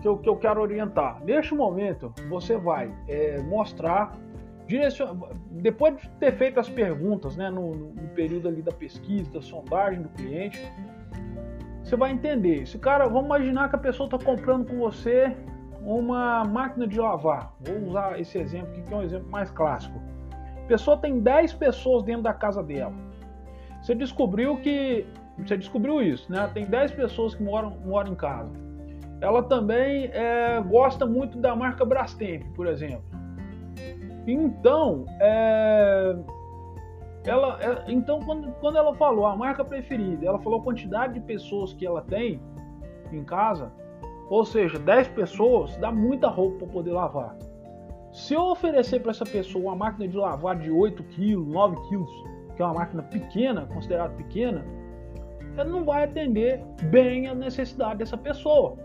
que, 0.00 0.08
eu, 0.08 0.18
que 0.18 0.28
eu 0.28 0.36
quero 0.36 0.60
orientar? 0.60 1.22
Neste 1.24 1.54
momento, 1.54 2.12
você 2.28 2.56
vai 2.56 2.92
é, 3.06 3.40
mostrar, 3.42 4.18
direcion... 4.72 5.16
depois 5.50 5.96
de 5.96 6.08
ter 6.18 6.32
feito 6.32 6.58
as 6.58 6.68
perguntas 6.68 7.36
né, 7.36 7.50
no, 7.50 7.74
no 7.74 8.08
período 8.08 8.48
ali 8.48 8.62
da 8.62 8.72
pesquisa, 8.72 9.30
da 9.30 9.42
sondagem 9.42 10.02
do 10.02 10.08
cliente, 10.10 10.60
você 11.82 11.96
vai 11.96 12.10
entender. 12.10 12.62
Esse 12.62 12.78
cara, 12.78 13.06
vamos 13.06 13.26
imaginar 13.26 13.68
que 13.68 13.76
a 13.76 13.78
pessoa 13.78 14.06
está 14.06 14.18
comprando 14.18 14.66
com 14.66 14.78
você 14.78 15.36
uma 15.84 16.44
máquina 16.44 16.86
de 16.86 16.98
lavar. 16.98 17.52
Vou 17.60 17.88
usar 17.88 18.18
esse 18.18 18.38
exemplo 18.38 18.68
aqui, 18.70 18.82
que 18.82 18.94
é 18.94 18.96
um 18.96 19.02
exemplo 19.02 19.30
mais 19.30 19.50
clássico. 19.50 20.00
A 20.64 20.66
pessoa 20.66 20.96
tem 20.96 21.20
10 21.20 21.54
pessoas 21.54 22.02
dentro 22.04 22.22
da 22.22 22.32
casa 22.32 22.62
dela. 22.62 22.94
Você 23.82 23.94
descobriu 23.94 24.56
que. 24.58 25.04
Você 25.38 25.56
descobriu 25.56 26.00
isso, 26.00 26.30
né? 26.30 26.48
Tem 26.54 26.64
10 26.64 26.92
pessoas 26.92 27.34
que 27.34 27.42
moram, 27.42 27.70
moram 27.84 28.12
em 28.12 28.14
casa. 28.14 28.52
Ela 29.20 29.42
também 29.42 30.06
é, 30.12 30.60
gosta 30.60 31.04
muito 31.04 31.38
da 31.38 31.54
marca 31.56 31.84
Brastemp, 31.84 32.44
por 32.54 32.66
exemplo. 32.66 33.04
Então, 34.26 35.04
é, 35.20 36.16
ela, 37.24 37.58
é, 37.60 37.92
então 37.92 38.20
quando, 38.20 38.52
quando 38.60 38.76
ela 38.76 38.94
falou 38.94 39.26
a 39.26 39.36
marca 39.36 39.64
preferida, 39.64 40.26
ela 40.26 40.38
falou 40.40 40.60
a 40.60 40.62
quantidade 40.62 41.14
de 41.14 41.20
pessoas 41.20 41.72
que 41.72 41.86
ela 41.86 42.02
tem 42.02 42.40
em 43.12 43.24
casa, 43.24 43.72
ou 44.28 44.44
seja, 44.44 44.78
10 44.78 45.08
pessoas, 45.08 45.76
dá 45.76 45.92
muita 45.92 46.28
roupa 46.28 46.58
para 46.58 46.68
poder 46.68 46.92
lavar. 46.92 47.36
Se 48.12 48.34
eu 48.34 48.42
oferecer 48.42 49.00
para 49.00 49.10
essa 49.10 49.24
pessoa 49.24 49.64
uma 49.64 49.76
máquina 49.76 50.08
de 50.08 50.16
lavar 50.16 50.56
de 50.56 50.70
8 50.70 51.02
kg, 51.04 51.36
9 51.36 51.76
kg, 51.88 52.04
que 52.56 52.62
é 52.62 52.64
uma 52.64 52.74
máquina 52.74 53.02
pequena, 53.02 53.66
considerada 53.66 54.14
pequena, 54.14 54.64
ela 55.56 55.68
não 55.68 55.84
vai 55.84 56.04
atender 56.04 56.62
bem 56.84 57.28
a 57.28 57.34
necessidade 57.34 57.98
dessa 57.98 58.16
pessoa. 58.16 58.76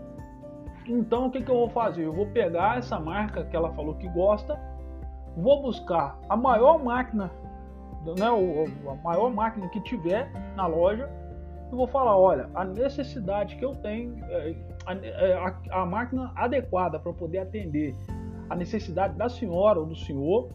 Então 0.86 1.26
o 1.26 1.30
que, 1.30 1.42
que 1.42 1.50
eu 1.50 1.56
vou 1.56 1.68
fazer? 1.68 2.04
Eu 2.04 2.12
vou 2.12 2.26
pegar 2.26 2.78
essa 2.78 2.98
marca 2.98 3.44
que 3.44 3.56
ela 3.56 3.70
falou 3.72 3.94
que 3.94 4.08
gosta, 4.08 4.58
vou 5.38 5.62
buscar 5.62 6.18
a 6.28 6.36
maior 6.36 6.82
máquina, 6.82 7.30
né, 8.04 8.26
a 8.26 8.94
maior 8.96 9.30
máquina 9.30 9.68
que 9.68 9.80
tiver 9.80 10.30
na 10.56 10.66
loja, 10.66 11.08
e 11.70 11.74
vou 11.74 11.86
falar, 11.86 12.16
olha, 12.16 12.48
a 12.54 12.64
necessidade 12.64 13.56
que 13.56 13.64
eu 13.64 13.74
tenho, 13.76 14.16
é, 14.24 14.54
a, 14.86 14.94
é, 14.94 15.34
a, 15.34 15.82
a 15.82 15.86
máquina 15.86 16.32
adequada 16.34 16.98
para 16.98 17.12
poder 17.12 17.38
atender 17.38 17.94
a 18.48 18.56
necessidade 18.56 19.14
da 19.14 19.28
senhora 19.28 19.78
ou 19.78 19.86
do 19.86 19.94
senhor 19.94 20.48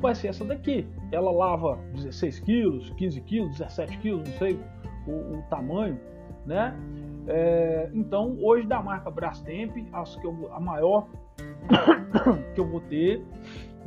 vai 0.00 0.14
ser 0.14 0.28
essa 0.28 0.44
daqui. 0.44 0.88
Ela 1.12 1.30
lava 1.30 1.78
16 1.94 2.40
quilos, 2.40 2.90
15 2.90 3.20
quilos, 3.22 3.50
17 3.58 3.98
quilos, 3.98 4.28
não 4.28 4.38
sei 4.38 4.58
o, 5.06 5.38
o 5.38 5.42
tamanho, 5.50 5.98
né? 6.46 6.74
É, 7.26 7.90
então, 7.92 8.36
hoje 8.40 8.66
da 8.66 8.80
marca 8.80 9.10
Brastemp, 9.10 9.76
acho 9.92 10.20
que 10.20 10.26
eu, 10.26 10.48
a 10.52 10.60
maior 10.60 11.06
que 12.54 12.60
eu 12.60 12.66
vou 12.66 12.80
ter 12.80 13.24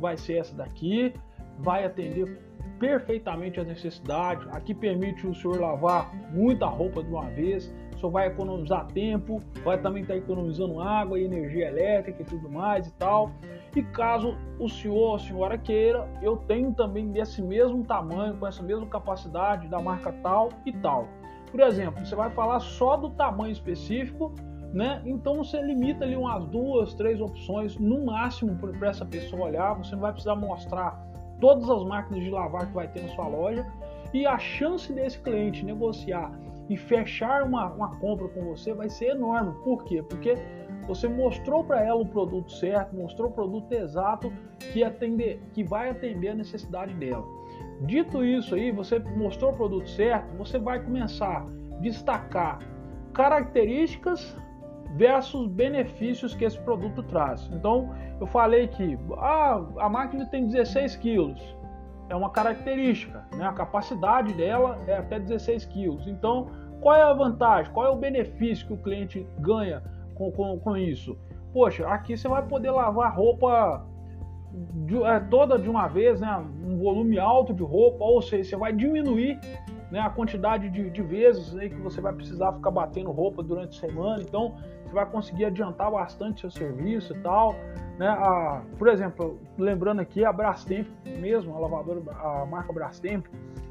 vai 0.04 0.18
ser 0.18 0.36
essa 0.36 0.54
daqui, 0.54 1.14
vai 1.58 1.82
atender 1.86 2.38
perfeitamente 2.78 3.58
as 3.58 3.66
necessidades. 3.66 4.46
Aqui 4.48 4.74
permite 4.74 5.26
o 5.26 5.34
senhor 5.34 5.58
lavar 5.58 6.14
muita 6.30 6.66
roupa 6.66 7.02
de 7.02 7.08
uma 7.08 7.30
vez, 7.30 7.74
só 7.96 8.10
vai 8.10 8.26
economizar 8.26 8.86
tempo, 8.88 9.40
vai 9.64 9.80
também 9.80 10.02
estar 10.02 10.12
tá 10.12 10.18
economizando 10.18 10.78
água 10.78 11.18
e 11.18 11.24
energia 11.24 11.68
elétrica 11.68 12.20
e 12.20 12.24
tudo 12.26 12.50
mais 12.50 12.86
e 12.86 12.92
tal. 12.94 13.30
E 13.74 13.82
caso 13.82 14.36
o 14.58 14.68
senhor 14.68 14.94
ou 14.94 15.14
a 15.14 15.18
senhora 15.18 15.56
queira, 15.56 16.06
eu 16.20 16.36
tenho 16.36 16.74
também 16.74 17.10
desse 17.10 17.40
mesmo 17.40 17.82
tamanho, 17.82 18.36
com 18.36 18.46
essa 18.46 18.62
mesma 18.62 18.86
capacidade 18.86 19.68
da 19.68 19.80
marca 19.80 20.12
tal 20.22 20.50
e 20.66 20.72
tal. 20.72 21.08
Por 21.50 21.60
exemplo, 21.60 22.04
você 22.04 22.14
vai 22.14 22.30
falar 22.30 22.60
só 22.60 22.96
do 22.98 23.08
tamanho 23.10 23.52
específico, 23.52 24.34
né? 24.74 25.00
Então 25.06 25.36
você 25.36 25.62
limita 25.62 26.04
ali 26.04 26.16
umas 26.16 26.44
duas, 26.46 26.92
três 26.94 27.20
opções 27.20 27.78
no 27.78 28.04
máximo 28.04 28.56
para 28.56 28.88
essa 28.88 29.06
pessoa 29.06 29.46
olhar. 29.46 29.74
Você 29.74 29.94
não 29.94 30.02
vai 30.02 30.10
precisar 30.12 30.34
mostrar 30.34 31.00
todas 31.40 31.70
as 31.70 31.84
máquinas 31.84 32.24
de 32.24 32.30
lavar 32.30 32.66
que 32.66 32.74
vai 32.74 32.88
ter 32.88 33.02
na 33.02 33.08
sua 33.10 33.28
loja. 33.28 33.64
E 34.12 34.26
a 34.26 34.36
chance 34.36 34.92
desse 34.92 35.20
cliente 35.20 35.64
negociar 35.64 36.32
e 36.68 36.76
fechar 36.76 37.44
uma, 37.44 37.72
uma 37.72 37.96
compra 37.98 38.26
com 38.28 38.42
você 38.46 38.74
vai 38.74 38.90
ser 38.90 39.10
enorme. 39.10 39.54
Por 39.62 39.84
quê? 39.84 40.02
Porque 40.02 40.36
você 40.88 41.08
mostrou 41.08 41.62
para 41.62 41.80
ela 41.80 42.00
o 42.00 42.06
produto 42.06 42.50
certo, 42.50 42.96
mostrou 42.96 43.28
o 43.28 43.32
produto 43.32 43.72
exato 43.72 44.32
que, 44.72 44.82
atender, 44.82 45.40
que 45.52 45.62
vai 45.62 45.90
atender 45.90 46.30
a 46.30 46.34
necessidade 46.34 46.92
dela. 46.94 47.24
Dito 47.82 48.24
isso 48.24 48.54
aí, 48.56 48.72
você 48.72 48.98
mostrou 48.98 49.52
o 49.52 49.54
produto 49.54 49.88
certo, 49.90 50.36
você 50.36 50.58
vai 50.58 50.82
começar 50.82 51.42
a 51.42 51.80
destacar 51.80 52.58
características 53.12 54.36
versus 54.94 55.48
benefícios 55.48 56.34
que 56.34 56.44
esse 56.44 56.58
produto 56.60 57.02
traz. 57.02 57.48
Então, 57.52 57.94
eu 58.20 58.26
falei 58.26 58.68
que 58.68 58.98
ah, 59.18 59.60
a 59.78 59.88
máquina 59.88 60.24
tem 60.26 60.46
16 60.46 60.96
quilos, 60.96 61.40
é 62.08 62.14
uma 62.14 62.30
característica, 62.30 63.24
né? 63.36 63.46
a 63.46 63.52
capacidade 63.52 64.32
dela 64.34 64.78
é 64.86 64.96
até 64.96 65.18
16 65.18 65.64
quilos. 65.66 66.06
Então, 66.06 66.48
qual 66.80 66.94
é 66.94 67.02
a 67.02 67.12
vantagem, 67.12 67.72
qual 67.72 67.86
é 67.86 67.90
o 67.90 67.96
benefício 67.96 68.66
que 68.66 68.72
o 68.72 68.76
cliente 68.76 69.26
ganha 69.38 69.82
com, 70.14 70.30
com, 70.30 70.58
com 70.58 70.76
isso? 70.76 71.18
Poxa, 71.52 71.86
aqui 71.88 72.16
você 72.16 72.28
vai 72.28 72.46
poder 72.46 72.70
lavar 72.70 73.14
roupa 73.14 73.84
de, 74.86 75.02
é, 75.02 75.18
toda 75.20 75.58
de 75.58 75.68
uma 75.68 75.88
vez, 75.88 76.20
né? 76.20 76.44
um 76.64 76.76
volume 76.76 77.18
alto 77.18 77.52
de 77.52 77.62
roupa, 77.62 78.04
ou 78.04 78.22
seja, 78.22 78.50
você 78.50 78.56
vai 78.56 78.72
diminuir 78.72 79.40
né, 79.94 80.00
a 80.00 80.10
quantidade 80.10 80.68
de, 80.70 80.90
de 80.90 81.02
vezes 81.02 81.50
que 81.50 81.80
você 81.80 82.00
vai 82.00 82.12
precisar 82.12 82.52
ficar 82.52 82.72
batendo 82.72 83.12
roupa 83.12 83.44
durante 83.44 83.78
a 83.78 83.88
semana. 83.88 84.20
Então, 84.20 84.56
você 84.84 84.92
vai 84.92 85.06
conseguir 85.06 85.44
adiantar 85.44 85.88
bastante 85.88 86.40
seu 86.40 86.50
serviço 86.50 87.14
e 87.14 87.20
tal. 87.20 87.54
Né? 87.96 88.08
A, 88.08 88.60
por 88.76 88.88
exemplo, 88.88 89.38
lembrando 89.56 90.00
aqui 90.00 90.24
a 90.24 90.32
Brastemp 90.32 90.88
mesmo, 91.20 91.54
a 91.54 91.60
lavadora, 91.60 92.02
a 92.10 92.44
marca 92.44 92.72
Brastemp, 92.72 93.24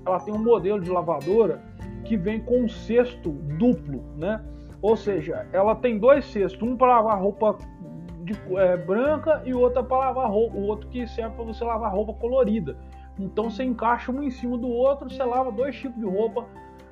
ela 0.06 0.18
tem 0.18 0.34
um 0.34 0.42
modelo 0.42 0.80
de 0.80 0.89
lavadora 0.89 1.62
que 2.06 2.15
vem 2.15 2.39
com 2.39 2.62
um 2.62 2.70
cesto 2.70 3.32
duplo, 3.58 4.01
né? 4.15 4.42
Ou 4.82 4.96
seja, 4.96 5.46
ela 5.51 5.75
tem 5.75 6.00
dois 6.00 6.24
cestos, 6.24 6.62
um 6.62 6.77
para 6.77 6.88
lavar 6.88 7.22
roupa 7.22 7.58
de, 8.24 8.34
é, 8.58 8.77
branca 8.77 9.42
e 9.44 9.53
outro 9.53 9.84
para 9.84 9.98
lavar 9.98 10.30
roupa, 10.30 10.56
o 10.56 10.63
outro 10.68 10.88
que 10.88 11.06
serve 11.06 11.36
para 11.36 11.44
você 11.44 11.65
lavar 11.65 11.92
roupa 11.92 12.13
colorida. 12.13 12.77
Então 13.20 13.50
você 13.50 13.63
encaixa 13.63 14.12
um 14.12 14.24
em 14.24 14.32
cima 14.32 14.58
do 14.58 14.67
outro, 14.67 15.10
você 15.10 15.24
lava 15.24 15.51
dois 15.51 15.75
tipos 15.75 16.00
de 16.00 16.05
roupa 16.05 16.46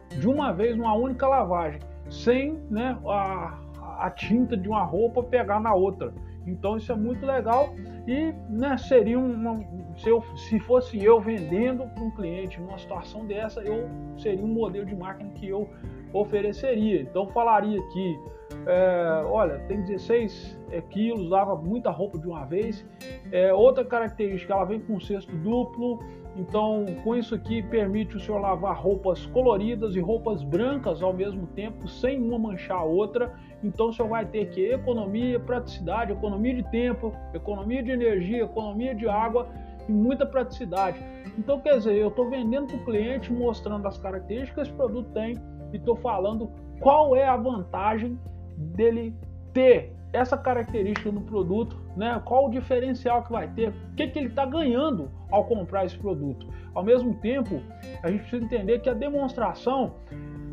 de 0.10 0.28
uma 0.28 0.52
vez, 0.52 0.76
numa 0.76 0.94
única 0.94 1.28
lavagem, 1.28 1.80
sem 2.10 2.60
né, 2.70 2.98
a, 3.06 3.58
a 4.00 4.10
tinta 4.12 4.56
de 4.58 4.68
uma 4.68 4.84
roupa 4.84 5.24
pegar 5.24 5.60
na 5.60 5.74
outra. 5.74 6.14
Então 6.46 6.78
isso 6.78 6.92
é 6.92 6.96
muito 6.96 7.26
legal 7.26 7.74
e 8.08 8.34
né, 8.50 8.78
seria 8.78 9.20
uma, 9.20 9.64
se, 9.98 10.10
eu, 10.10 10.24
se 10.36 10.60
fosse 10.60 11.04
eu 11.04 11.22
vendendo 11.22 11.86
para 11.88 12.04
um 12.04 12.12
cliente 12.12 12.60
numa 12.60 12.78
situação 12.78 13.26
dessa, 13.26 13.62
eu 13.62 13.88
seria 14.18 14.44
um 14.44 14.48
modelo 14.48 14.86
de 14.86 14.96
máquina 14.96 15.30
que 15.32 15.48
eu 15.48 15.70
ofereceria. 16.14 17.02
Então 17.02 17.28
falaria 17.28 17.82
que, 17.92 18.20
é, 18.66 19.24
olha, 19.26 19.60
tem 19.68 19.82
16 19.82 20.60
é, 20.72 20.82
quilos, 20.82 21.30
lava 21.30 21.56
muita 21.56 21.90
roupa 21.90 22.18
de 22.18 22.28
uma 22.28 22.46
vez. 22.46 22.86
É, 23.32 23.54
outra 23.54 23.84
característica, 23.84 24.54
ela 24.54 24.66
vem 24.66 24.80
com 24.80 25.00
cesto 25.00 25.36
duplo. 25.38 26.00
Então, 26.36 26.86
com 27.04 27.14
isso 27.14 27.36
aqui, 27.36 27.62
permite 27.62 28.16
o 28.16 28.20
senhor 28.20 28.40
lavar 28.40 28.80
roupas 28.80 29.26
coloridas 29.26 29.96
e 29.96 30.00
roupas 30.00 30.42
brancas 30.44 31.04
ao 31.04 31.12
mesmo 31.12 31.46
tempo, 31.48 31.90
sem 31.90 32.22
uma 32.22 32.40
manchar 32.40 32.78
a 32.78 32.84
outra. 32.84 33.34
Então, 33.62 33.90
o 33.90 33.94
senhor 33.94 34.08
vai 34.08 34.26
ter 34.26 34.50
que 34.50 34.66
economia, 34.66 35.40
praticidade, 35.40 36.14
economia 36.14 36.56
de 36.56 36.64
tempo, 36.72 37.14
economia 37.34 37.84
de 37.84 37.92
energia, 37.92 38.44
economia 38.44 38.96
de 38.96 39.10
água 39.10 39.50
e 39.90 39.92
muita 39.92 40.26
praticidade. 40.26 41.00
Então, 41.38 41.60
quer 41.60 41.78
dizer, 41.78 41.96
eu 41.96 42.08
estou 42.08 42.30
vendendo 42.30 42.68
para 42.68 42.78
o 42.78 42.86
cliente, 42.86 43.32
mostrando 43.32 43.86
as 43.88 43.98
características 43.98 44.54
que 44.54 44.62
esse 44.70 44.74
produto 44.74 45.10
tem 45.12 45.36
e 45.72 45.78
estou 45.78 45.96
falando 45.96 46.50
qual 46.80 47.16
é 47.16 47.28
a 47.28 47.38
vantagem 47.38 48.20
dele 48.58 49.16
ter 49.54 49.96
essa 50.14 50.38
característica 50.38 51.12
no 51.12 51.22
produto, 51.22 51.78
né? 51.96 52.22
qual 52.26 52.48
o 52.48 52.50
diferencial 52.50 53.24
que 53.24 53.32
vai 53.32 53.48
ter, 53.48 53.70
o 53.70 53.96
que, 53.96 54.08
que 54.08 54.20
ele 54.20 54.28
está 54.28 54.46
ganhando 54.46 55.10
ao 55.30 55.46
comprar 55.46 55.86
esse 55.86 55.98
produto. 55.98 56.48
Ao 56.74 56.84
mesmo 56.84 57.14
tempo, 57.16 57.62
a 58.04 58.10
gente 58.10 58.22
precisa 58.22 58.44
entender 58.44 58.80
que 58.80 58.90
a 58.90 58.94
demonstração 58.94 59.94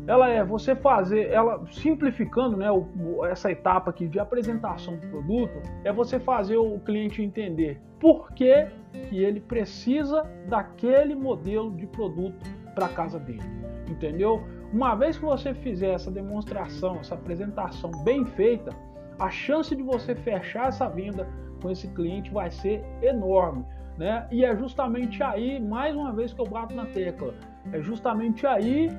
ela 0.07 0.29
é 0.29 0.43
você 0.43 0.75
fazer, 0.75 1.29
ela 1.29 1.63
simplificando, 1.71 2.57
né, 2.57 2.71
o, 2.71 3.25
essa 3.25 3.51
etapa 3.51 3.91
aqui 3.91 4.07
de 4.07 4.17
apresentação 4.17 4.95
do 4.95 5.07
produto, 5.07 5.61
é 5.83 5.91
você 5.91 6.19
fazer 6.19 6.57
o 6.57 6.79
cliente 6.79 7.21
entender 7.21 7.79
por 7.99 8.31
que, 8.31 8.67
que 9.09 9.21
ele 9.21 9.39
precisa 9.39 10.23
daquele 10.47 11.13
modelo 11.13 11.69
de 11.75 11.85
produto 11.85 12.39
para 12.73 12.87
casa 12.89 13.19
dele, 13.19 13.43
entendeu? 13.87 14.41
Uma 14.71 14.95
vez 14.95 15.17
que 15.17 15.25
você 15.25 15.53
fizer 15.53 15.93
essa 15.93 16.11
demonstração, 16.11 16.97
essa 16.99 17.15
apresentação 17.15 17.91
bem 18.03 18.25
feita, 18.25 18.71
a 19.17 19.29
chance 19.29 19.75
de 19.75 19.81
você 19.81 20.15
fechar 20.15 20.67
essa 20.67 20.87
venda 20.87 21.27
com 21.61 21.69
esse 21.69 21.87
cliente 21.89 22.31
vai 22.31 22.51
ser 22.51 22.83
enorme. 23.01 23.65
Né? 23.97 24.27
E 24.31 24.45
é 24.45 24.55
justamente 24.55 25.21
aí, 25.21 25.59
mais 25.59 25.95
uma 25.95 26.13
vez 26.13 26.31
que 26.31 26.39
eu 26.39 26.45
bato 26.45 26.73
na 26.73 26.85
tecla, 26.85 27.33
é 27.73 27.81
justamente 27.81 28.47
aí 28.47 28.89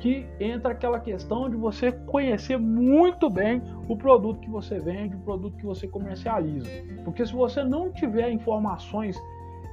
que 0.00 0.26
entra 0.38 0.72
aquela 0.72 0.98
questão 0.98 1.48
de 1.48 1.56
você 1.56 1.92
conhecer 1.92 2.58
muito 2.58 3.30
bem 3.30 3.62
o 3.88 3.96
produto 3.96 4.40
que 4.40 4.50
você 4.50 4.78
vende, 4.78 5.14
o 5.14 5.20
produto 5.20 5.56
que 5.56 5.64
você 5.64 5.86
comercializa. 5.86 6.68
Porque 7.04 7.24
se 7.24 7.32
você 7.32 7.62
não 7.62 7.92
tiver 7.92 8.30
informações 8.30 9.16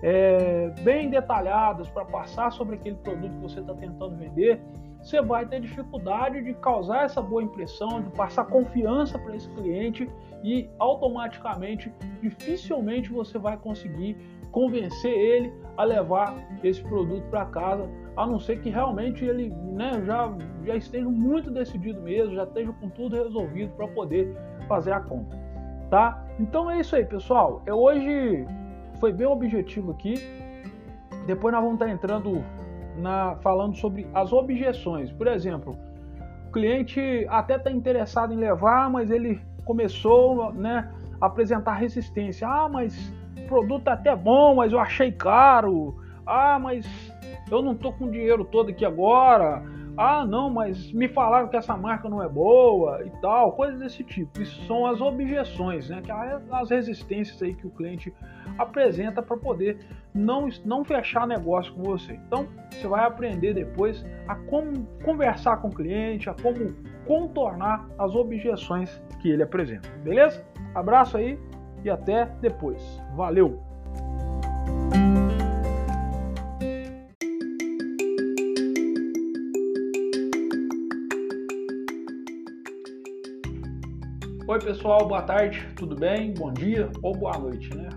é, 0.03 0.69
bem 0.83 1.09
detalhadas 1.09 1.89
para 1.89 2.05
passar 2.05 2.51
sobre 2.51 2.75
aquele 2.75 2.97
produto 2.97 3.31
que 3.31 3.41
você 3.41 3.59
está 3.59 3.73
tentando 3.73 4.15
vender, 4.17 4.61
você 5.07 5.21
vai 5.21 5.45
ter 5.45 5.61
dificuldade 5.61 6.43
de 6.43 6.53
causar 6.55 7.05
essa 7.05 7.21
boa 7.21 7.41
impressão, 7.41 8.01
de 8.01 8.09
passar 8.09 8.43
confiança 8.43 9.17
para 9.17 9.37
esse 9.37 9.49
cliente 9.51 10.09
e 10.43 10.69
automaticamente, 10.77 11.93
dificilmente 12.21 13.09
você 13.09 13.37
vai 13.37 13.55
conseguir 13.55 14.17
convencer 14.51 15.13
ele 15.13 15.53
a 15.77 15.85
levar 15.85 16.35
esse 16.61 16.83
produto 16.83 17.23
para 17.29 17.45
casa, 17.45 17.89
a 18.17 18.27
não 18.27 18.37
ser 18.37 18.59
que 18.59 18.69
realmente 18.69 19.23
ele 19.23 19.49
né, 19.49 20.03
já, 20.05 20.35
já 20.65 20.75
esteja 20.75 21.09
muito 21.09 21.49
decidido 21.51 22.01
mesmo, 22.01 22.35
já 22.35 22.43
esteja 22.43 22.73
com 22.73 22.89
tudo 22.89 23.15
resolvido 23.15 23.71
para 23.77 23.87
poder 23.87 24.35
fazer 24.67 24.91
a 24.91 24.99
compra. 24.99 25.39
Tá? 25.89 26.27
Então 26.37 26.69
é 26.69 26.81
isso 26.81 26.97
aí, 26.97 27.05
pessoal. 27.05 27.61
É 27.65 27.73
hoje 27.73 28.45
foi 28.99 29.13
bem 29.13 29.25
objetivo 29.25 29.91
aqui. 29.91 30.15
Depois 31.25 31.53
nós 31.53 31.63
vamos 31.63 31.79
estar 31.79 31.89
entrando 31.89 32.43
na 32.97 33.35
falando 33.37 33.75
sobre 33.75 34.07
as 34.13 34.33
objeções. 34.33 35.11
Por 35.11 35.27
exemplo, 35.27 35.77
o 36.47 36.51
cliente 36.51 37.25
até 37.29 37.55
está 37.55 37.71
interessado 37.71 38.33
em 38.33 38.37
levar, 38.37 38.89
mas 38.89 39.11
ele 39.11 39.39
começou 39.65 40.53
né, 40.53 40.91
a 41.19 41.25
apresentar 41.27 41.73
resistência. 41.73 42.47
Ah, 42.47 42.69
mas 42.69 43.13
o 43.37 43.47
produto 43.47 43.87
é 43.89 43.91
até 43.91 44.15
bom, 44.15 44.55
mas 44.55 44.71
eu 44.71 44.79
achei 44.79 45.11
caro. 45.11 45.95
Ah, 46.25 46.57
mas 46.59 46.85
eu 47.49 47.61
não 47.61 47.75
tô 47.75 47.91
com 47.91 48.09
dinheiro 48.09 48.43
todo 48.43 48.69
aqui 48.69 48.85
agora. 48.85 49.63
Ah, 49.97 50.23
não, 50.23 50.49
mas 50.49 50.91
me 50.91 51.07
falaram 51.07 51.47
que 51.47 51.57
essa 51.57 51.75
marca 51.75 52.07
não 52.07 52.21
é 52.21 52.29
boa 52.29 53.03
e 53.03 53.09
tal, 53.19 53.53
coisas 53.53 53.79
desse 53.79 54.03
tipo. 54.03 54.39
Isso 54.39 54.63
são 54.65 54.85
as 54.85 55.01
objeções, 55.01 55.89
né? 55.89 56.01
Que 56.03 56.11
é 56.11 56.39
as 56.51 56.69
resistências 56.69 57.41
aí 57.41 57.55
que 57.55 57.65
o 57.65 57.71
cliente 57.71 58.13
apresenta 58.57 59.21
para 59.21 59.37
poder 59.37 59.77
não, 60.13 60.49
não 60.65 60.83
fechar 60.83 61.27
negócio 61.27 61.73
com 61.73 61.83
você. 61.83 62.13
Então, 62.13 62.47
você 62.71 62.87
vai 62.87 63.05
aprender 63.05 63.53
depois 63.53 64.05
a 64.27 64.35
como 64.35 64.85
conversar 65.03 65.57
com 65.57 65.67
o 65.67 65.73
cliente, 65.73 66.29
a 66.29 66.33
como 66.33 66.73
contornar 67.05 67.87
as 67.97 68.15
objeções 68.15 69.01
que 69.21 69.29
ele 69.29 69.43
apresenta. 69.43 69.89
Beleza? 70.03 70.43
Abraço 70.75 71.17
aí 71.17 71.39
e 71.83 71.89
até 71.89 72.25
depois. 72.41 72.81
Valeu! 73.15 73.67
Oi 84.49 84.59
pessoal, 84.59 85.05
boa 85.05 85.21
tarde, 85.21 85.67
tudo 85.75 85.93
bem? 85.93 86.33
Bom 86.33 86.53
dia 86.53 86.89
ou 87.03 87.13
boa 87.13 87.37
noite, 87.37 87.75
né? 87.75 87.89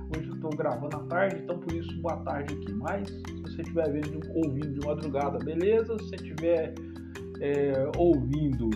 Estou 0.50 0.64
gravando 0.64 0.96
à 0.96 1.00
tarde, 1.04 1.36
então 1.44 1.60
por 1.60 1.72
isso 1.72 1.96
boa 2.00 2.16
tarde 2.24 2.54
aqui. 2.54 2.72
Mas 2.72 3.08
se 3.08 3.42
você 3.42 3.62
estiver 3.62 3.92
vendo, 3.92 4.20
ouvindo 4.34 4.80
de 4.80 4.84
madrugada, 4.84 5.38
beleza? 5.38 5.96
Se 5.96 6.04
você 6.06 6.16
estiver 6.16 6.74
é, 7.40 7.88
ouvindo 7.96 8.68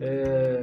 é, 0.00 0.60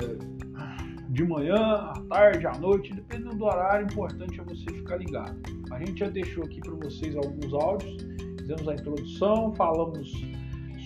de 1.10 1.26
manhã, 1.26 1.58
à 1.58 1.94
tarde, 2.10 2.48
à 2.48 2.54
noite, 2.54 2.94
dependendo 2.94 3.36
do 3.36 3.44
horário, 3.44 3.86
importante 3.86 4.40
é 4.40 4.44
você 4.44 4.64
ficar 4.72 4.96
ligado. 4.96 5.38
A 5.72 5.80
gente 5.80 6.00
já 6.00 6.08
deixou 6.08 6.46
aqui 6.46 6.62
para 6.62 6.76
vocês 6.76 7.18
alguns 7.18 7.54
áudios, 7.54 7.98
fizemos 8.40 8.68
a 8.70 8.76
introdução, 8.76 9.54
falamos 9.56 10.10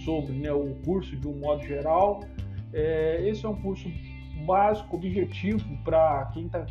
sobre 0.03 0.33
né, 0.33 0.51
o 0.51 0.73
curso 0.83 1.15
de 1.15 1.27
um 1.27 1.37
modo 1.37 1.63
geral. 1.63 2.21
É, 2.73 3.29
esse 3.29 3.45
é 3.45 3.49
um 3.49 3.61
curso 3.61 3.87
básico, 4.47 4.95
objetivo 4.95 5.63
para 5.83 6.25
quem 6.33 6.47
está 6.47 6.65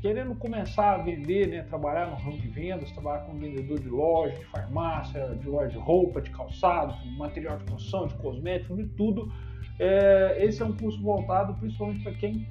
querendo 0.00 0.34
começar 0.36 0.94
a 0.94 0.98
vender, 0.98 1.48
né, 1.48 1.62
trabalhar 1.62 2.06
no 2.06 2.16
ramo 2.16 2.38
de 2.38 2.48
vendas, 2.48 2.90
trabalhar 2.92 3.24
como 3.24 3.38
vendedor 3.38 3.80
de 3.80 3.88
loja, 3.88 4.34
de 4.34 4.44
farmácia, 4.46 5.34
de 5.34 5.48
loja 5.48 5.70
de 5.70 5.78
roupa, 5.78 6.20
de 6.20 6.30
calçado, 6.30 6.94
de 7.02 7.18
material 7.18 7.58
de 7.58 7.64
construção, 7.64 8.06
de 8.06 8.14
cosméticos, 8.14 8.76
de 8.76 8.86
tudo. 8.90 9.32
É, 9.78 10.36
esse 10.40 10.62
é 10.62 10.64
um 10.64 10.76
curso 10.76 11.00
voltado 11.02 11.54
principalmente 11.54 12.02
para 12.02 12.12
quem 12.12 12.46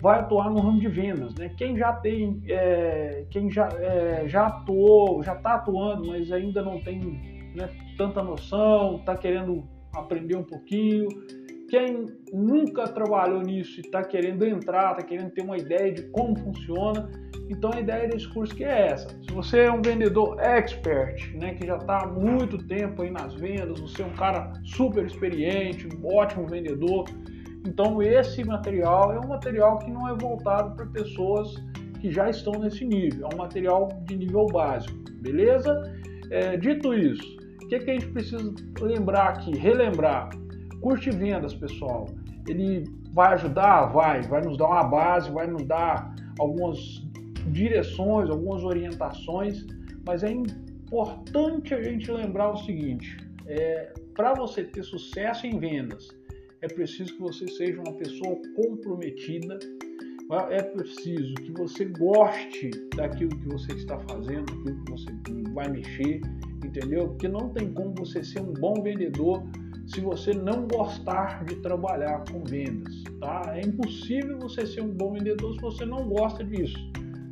vai 0.00 0.20
atuar 0.20 0.50
no 0.50 0.60
ramo 0.60 0.78
de 0.78 0.88
vendas, 0.88 1.34
né? 1.34 1.50
Quem 1.56 1.76
já 1.76 1.92
tem, 1.92 2.42
é, 2.48 3.24
quem 3.30 3.50
já, 3.50 3.68
é, 3.78 4.24
já 4.26 4.46
atuou, 4.46 5.22
já 5.22 5.34
está 5.34 5.54
atuando, 5.54 6.08
mas 6.08 6.30
ainda 6.30 6.62
não 6.62 6.80
tem 6.80 7.00
né, 7.54 7.70
tanta 7.96 8.22
noção, 8.22 8.96
está 8.96 9.16
querendo 9.16 9.64
aprender 9.94 10.36
um 10.36 10.44
pouquinho, 10.44 11.08
quem 11.68 12.06
nunca 12.32 12.84
trabalhou 12.84 13.42
nisso 13.42 13.80
e 13.80 13.80
está 13.80 14.02
querendo 14.02 14.44
entrar, 14.44 14.92
está 14.92 15.02
querendo 15.02 15.30
ter 15.30 15.42
uma 15.42 15.56
ideia 15.56 15.92
de 15.92 16.02
como 16.10 16.38
funciona, 16.38 17.10
então 17.48 17.70
a 17.72 17.80
ideia 17.80 18.08
desse 18.08 18.28
curso 18.28 18.54
que 18.54 18.64
é 18.64 18.88
essa. 18.88 19.08
Se 19.08 19.32
você 19.32 19.60
é 19.60 19.72
um 19.72 19.82
vendedor 19.82 20.40
expert, 20.40 21.34
né, 21.36 21.54
que 21.54 21.66
já 21.66 21.76
está 21.76 22.04
há 22.04 22.06
muito 22.06 22.58
tempo 22.66 23.02
aí 23.02 23.10
nas 23.10 23.34
vendas, 23.34 23.80
você 23.80 24.02
é 24.02 24.06
um 24.06 24.14
cara 24.14 24.52
super 24.64 25.04
experiente, 25.04 25.88
um 25.88 26.16
ótimo 26.16 26.46
vendedor, 26.46 27.04
então 27.66 28.00
esse 28.00 28.44
material 28.44 29.12
é 29.12 29.18
um 29.18 29.28
material 29.28 29.78
que 29.78 29.90
não 29.90 30.08
é 30.08 30.14
voltado 30.14 30.74
para 30.76 30.86
pessoas 30.86 31.54
que 32.00 32.10
já 32.10 32.30
estão 32.30 32.52
nesse 32.60 32.84
nível, 32.84 33.28
é 33.30 33.34
um 33.34 33.38
material 33.38 33.88
de 34.04 34.16
nível 34.16 34.46
básico, 34.46 34.94
beleza? 35.20 35.82
É, 36.30 36.56
dito 36.56 36.94
isso, 36.94 37.36
o 37.62 37.68
que, 37.68 37.78
que 37.80 37.90
a 37.90 37.94
gente 37.94 38.08
precisa 38.08 38.54
lembrar 38.80 39.28
aqui, 39.30 39.56
relembrar? 39.56 40.30
Curte 40.80 41.10
vendas, 41.10 41.54
pessoal. 41.54 42.06
Ele 42.48 42.84
vai 43.12 43.34
ajudar? 43.34 43.86
Vai. 43.86 44.22
Vai 44.22 44.42
nos 44.42 44.56
dar 44.56 44.66
uma 44.66 44.84
base, 44.84 45.30
vai 45.30 45.46
nos 45.46 45.64
dar 45.64 46.14
algumas 46.38 47.02
direções, 47.50 48.28
algumas 48.28 48.62
orientações, 48.64 49.66
mas 50.06 50.22
é 50.22 50.30
importante 50.30 51.74
a 51.74 51.82
gente 51.82 52.10
lembrar 52.10 52.52
o 52.52 52.56
seguinte: 52.58 53.16
é, 53.46 53.92
para 54.14 54.34
você 54.34 54.64
ter 54.64 54.82
sucesso 54.82 55.46
em 55.46 55.58
vendas, 55.58 56.08
é 56.62 56.68
preciso 56.68 57.14
que 57.14 57.20
você 57.20 57.46
seja 57.48 57.80
uma 57.80 57.92
pessoa 57.94 58.36
comprometida, 58.54 59.58
é 60.50 60.62
preciso 60.62 61.34
que 61.34 61.52
você 61.52 61.84
goste 61.84 62.70
daquilo 62.96 63.30
que 63.30 63.48
você 63.48 63.72
está 63.72 63.98
fazendo, 64.00 64.44
daquilo 64.46 64.84
que 64.84 64.90
você 64.90 65.06
vai 65.52 65.68
mexer, 65.68 66.20
entendeu? 66.64 67.08
Porque 67.08 67.28
não 67.28 67.50
tem 67.50 67.72
como 67.72 67.94
você 67.96 68.24
ser 68.24 68.40
um 68.40 68.52
bom 68.54 68.74
vendedor 68.82 69.42
se 69.86 70.00
você 70.00 70.32
não 70.32 70.66
gostar 70.66 71.44
de 71.44 71.56
trabalhar 71.56 72.24
com 72.30 72.42
vendas, 72.44 73.04
tá? 73.20 73.52
É 73.54 73.60
impossível 73.60 74.38
você 74.38 74.66
ser 74.66 74.82
um 74.82 74.92
bom 74.92 75.12
vendedor 75.12 75.54
se 75.54 75.60
você 75.60 75.84
não 75.84 76.08
gosta 76.08 76.44
disso, 76.44 76.76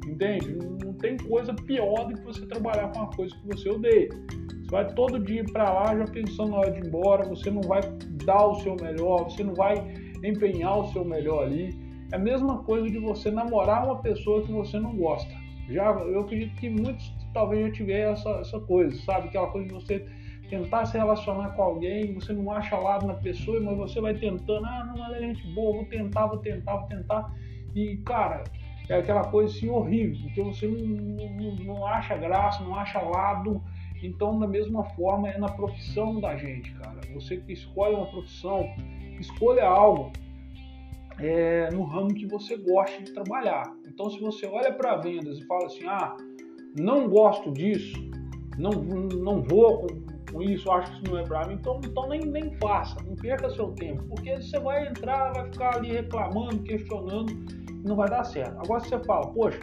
entende? 0.06 0.56
Não 0.84 0.92
tem 0.94 1.16
coisa 1.16 1.52
pior 1.52 2.06
do 2.06 2.14
que 2.14 2.24
você 2.24 2.46
trabalhar 2.46 2.88
com 2.92 3.00
uma 3.00 3.10
coisa 3.10 3.34
que 3.34 3.46
você 3.46 3.68
odeia. 3.68 4.08
Você 4.08 4.70
vai 4.70 4.94
todo 4.94 5.18
dia 5.18 5.44
para 5.52 5.72
lá 5.72 5.96
já 5.96 6.04
pensando 6.04 6.52
na 6.52 6.58
hora 6.58 6.70
de 6.70 6.78
ir 6.78 6.86
embora, 6.86 7.28
você 7.28 7.50
não 7.50 7.62
vai 7.62 7.80
dar 8.24 8.46
o 8.46 8.54
seu 8.60 8.76
melhor, 8.76 9.24
você 9.24 9.42
não 9.42 9.54
vai 9.54 9.74
empenhar 10.22 10.78
o 10.78 10.92
seu 10.92 11.04
melhor 11.04 11.44
ali. 11.44 11.76
É 12.12 12.16
a 12.16 12.18
mesma 12.18 12.62
coisa 12.62 12.88
de 12.88 12.98
você 12.98 13.30
namorar 13.30 13.84
uma 13.84 14.00
pessoa 14.00 14.42
que 14.44 14.52
você 14.52 14.78
não 14.78 14.96
gosta. 14.96 15.32
Já 15.68 15.90
eu 15.90 16.20
acredito 16.20 16.54
que 16.56 16.68
muitos 16.68 17.12
talvez 17.32 17.66
já 17.66 17.72
tiveram 17.72 18.12
essa, 18.12 18.30
essa 18.40 18.60
coisa, 18.60 18.96
sabe? 19.02 19.28
Aquela 19.28 19.48
coisa 19.48 19.66
de 19.66 19.74
você 19.74 20.06
tentar 20.54 20.86
se 20.86 20.96
relacionar 20.96 21.50
com 21.50 21.62
alguém, 21.62 22.14
você 22.14 22.32
não 22.32 22.50
acha 22.52 22.76
lado 22.76 23.06
na 23.06 23.14
pessoa, 23.14 23.60
mas 23.60 23.76
você 23.76 24.00
vai 24.00 24.14
tentando, 24.14 24.64
ah, 24.64 24.84
não, 24.84 25.04
ela 25.04 25.16
é 25.16 25.20
gente 25.20 25.46
boa, 25.48 25.76
vou 25.76 25.84
tentar, 25.86 26.26
vou 26.26 26.38
tentar, 26.38 26.76
vou 26.76 26.88
tentar. 26.88 27.34
E, 27.74 27.96
cara, 27.98 28.44
é 28.88 28.94
aquela 28.94 29.24
coisa 29.24 29.52
assim 29.52 29.68
horrível, 29.68 30.16
porque 30.22 30.42
você 30.42 30.66
não, 30.68 30.86
não, 30.86 31.56
não 31.56 31.86
acha 31.86 32.16
graça, 32.16 32.62
não 32.62 32.76
acha 32.76 33.00
lado. 33.00 33.60
Então, 34.02 34.38
da 34.38 34.46
mesma 34.46 34.84
forma, 34.90 35.28
é 35.28 35.38
na 35.38 35.48
profissão 35.48 36.20
da 36.20 36.36
gente, 36.36 36.72
cara. 36.74 37.00
Você 37.14 37.38
que 37.38 37.52
escolhe 37.52 37.96
uma 37.96 38.06
profissão, 38.06 38.68
escolha 39.18 39.66
algo 39.66 40.12
é, 41.18 41.68
no 41.72 41.82
ramo 41.84 42.14
que 42.14 42.26
você 42.26 42.56
gosta 42.56 43.02
de 43.02 43.12
trabalhar. 43.12 43.64
Então, 43.86 44.08
se 44.10 44.20
você 44.20 44.46
olha 44.46 44.72
para 44.72 44.96
vendas 44.96 45.38
e 45.38 45.46
fala 45.46 45.66
assim, 45.66 45.86
ah, 45.86 46.16
não 46.78 47.08
gosto 47.08 47.50
disso, 47.50 47.96
não, 48.58 48.70
não 48.70 49.42
vou 49.42 49.86
com 50.34 50.42
isso, 50.42 50.68
acho 50.72 50.90
que 50.90 50.96
isso 50.96 51.12
não 51.12 51.20
é 51.20 51.22
para 51.22 51.46
mim, 51.46 51.54
então, 51.54 51.80
então 51.84 52.08
nem, 52.08 52.20
nem 52.20 52.52
faça, 52.56 52.96
não 53.06 53.14
perca 53.14 53.48
seu 53.50 53.68
tempo, 53.68 54.02
porque 54.08 54.36
você 54.36 54.58
vai 54.58 54.88
entrar, 54.88 55.32
vai 55.32 55.44
ficar 55.44 55.76
ali 55.76 55.92
reclamando, 55.92 56.58
questionando, 56.64 57.32
não 57.84 57.94
vai 57.94 58.10
dar 58.10 58.24
certo. 58.24 58.58
Agora 58.58 58.80
você 58.80 58.98
fala, 59.04 59.28
poxa, 59.28 59.60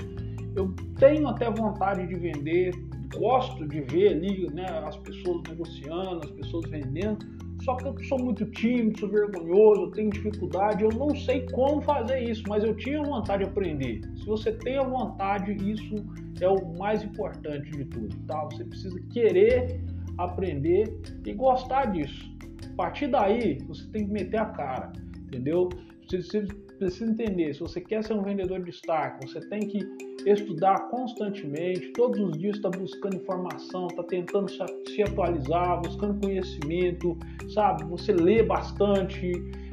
eu 0.55 0.73
tenho 0.97 1.27
até 1.27 1.51
vontade 1.51 2.07
de 2.07 2.15
vender, 2.15 2.73
gosto 3.17 3.67
de 3.67 3.81
ver 3.81 4.13
ali 4.13 4.47
né, 4.53 4.65
as 4.85 4.95
pessoas 4.97 5.41
negociando, 5.49 6.21
as 6.23 6.31
pessoas 6.31 6.69
vendendo, 6.69 7.25
só 7.63 7.75
que 7.75 7.85
eu 7.85 7.95
sou 8.05 8.17
muito 8.17 8.45
tímido, 8.45 8.99
sou 8.99 9.09
vergonhoso, 9.09 9.91
tenho 9.91 10.09
dificuldade, 10.09 10.83
eu 10.83 10.89
não 10.89 11.13
sei 11.15 11.45
como 11.51 11.81
fazer 11.81 12.23
isso, 12.23 12.43
mas 12.47 12.63
eu 12.63 12.75
tinha 12.75 13.03
vontade 13.03 13.43
de 13.43 13.49
aprender. 13.49 14.01
Se 14.15 14.25
você 14.25 14.51
tem 14.53 14.77
a 14.77 14.83
vontade, 14.83 15.51
isso 15.69 15.95
é 16.39 16.47
o 16.47 16.77
mais 16.79 17.03
importante 17.03 17.69
de 17.69 17.85
tudo, 17.85 18.15
tá? 18.25 18.45
Você 18.45 18.63
precisa 18.63 18.99
querer 19.11 19.79
aprender 20.17 20.99
e 21.25 21.33
gostar 21.33 21.85
disso. 21.85 22.31
A 22.73 22.75
partir 22.75 23.07
daí, 23.07 23.57
você 23.67 23.87
tem 23.91 24.05
que 24.05 24.11
meter 24.11 24.37
a 24.37 24.45
cara, 24.45 24.91
entendeu? 25.25 25.69
Você 26.09 26.45
precisa 26.77 27.11
entender, 27.11 27.53
se 27.53 27.59
você 27.59 27.79
quer 27.79 28.03
ser 28.03 28.13
um 28.13 28.23
vendedor 28.23 28.59
de 28.59 28.71
destaque, 28.71 29.27
você 29.27 29.39
tem 29.49 29.59
que 29.59 29.79
estudar 30.25 30.89
constantemente, 30.89 31.91
todos 31.93 32.19
os 32.19 32.37
dias 32.37 32.55
está 32.55 32.69
buscando 32.69 33.15
informação, 33.15 33.87
está 33.87 34.03
tentando 34.03 34.49
se 34.49 35.01
atualizar, 35.03 35.81
buscando 35.81 36.19
conhecimento, 36.19 37.17
sabe? 37.53 37.83
Você 37.85 38.13
lê 38.13 38.43
bastante, 38.43 39.31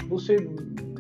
você 0.09 0.37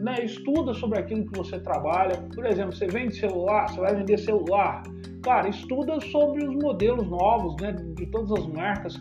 né, 0.00 0.24
estuda 0.24 0.72
sobre 0.74 0.98
aquilo 0.98 1.26
que 1.26 1.36
você 1.36 1.58
trabalha. 1.58 2.16
Por 2.34 2.46
exemplo, 2.46 2.74
você 2.74 2.86
vende 2.86 3.16
celular, 3.16 3.68
você 3.68 3.80
vai 3.80 3.94
vender 3.94 4.18
celular. 4.18 4.82
Cara, 5.22 5.48
estuda 5.48 6.00
sobre 6.00 6.44
os 6.44 6.54
modelos 6.54 7.08
novos, 7.08 7.56
né, 7.60 7.72
de 7.72 8.06
todas 8.06 8.30
as 8.32 8.46
marcas, 8.46 8.96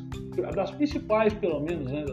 das 0.55 0.71
principais 0.71 1.33
pelo 1.33 1.59
menos, 1.61 1.91
né, 1.91 2.05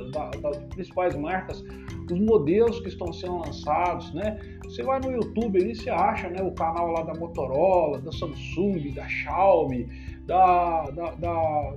das 0.43 0.57
principais 0.75 1.15
marcas, 1.17 1.63
os 2.11 2.21
modelos 2.21 2.81
que 2.81 2.89
estão 2.89 3.13
sendo 3.13 3.39
lançados, 3.39 4.13
né? 4.15 4.39
Você 4.65 4.83
vai 4.83 5.01
no 5.01 5.11
YouTube 5.11 5.61
ali, 5.61 5.75
você 5.75 5.91
acha, 5.91 6.29
né, 6.29 6.43
o 6.43 6.53
canal 6.53 6.93
lá 6.93 7.03
da 7.03 7.15
Motorola, 7.15 8.01
da 8.01 8.13
Samsung, 8.13 8.93
da 8.93 9.07
Xiaomi, 9.09 9.89
da 10.27 10.91
da, 10.91 11.11
da, 11.13 11.73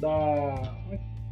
da, 0.00 0.74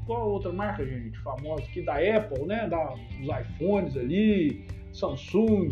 qual 0.07 0.31
outra 0.31 0.53
marca, 0.53 0.85
gente, 0.85 1.19
famosa 1.21 1.63
aqui 1.63 1.83
da 1.83 1.95
Apple, 1.95 2.45
né, 2.47 2.69
da, 2.69 2.95
dos 3.19 3.29
iPhones 3.41 3.97
ali, 3.97 4.67
Samsung, 4.93 5.71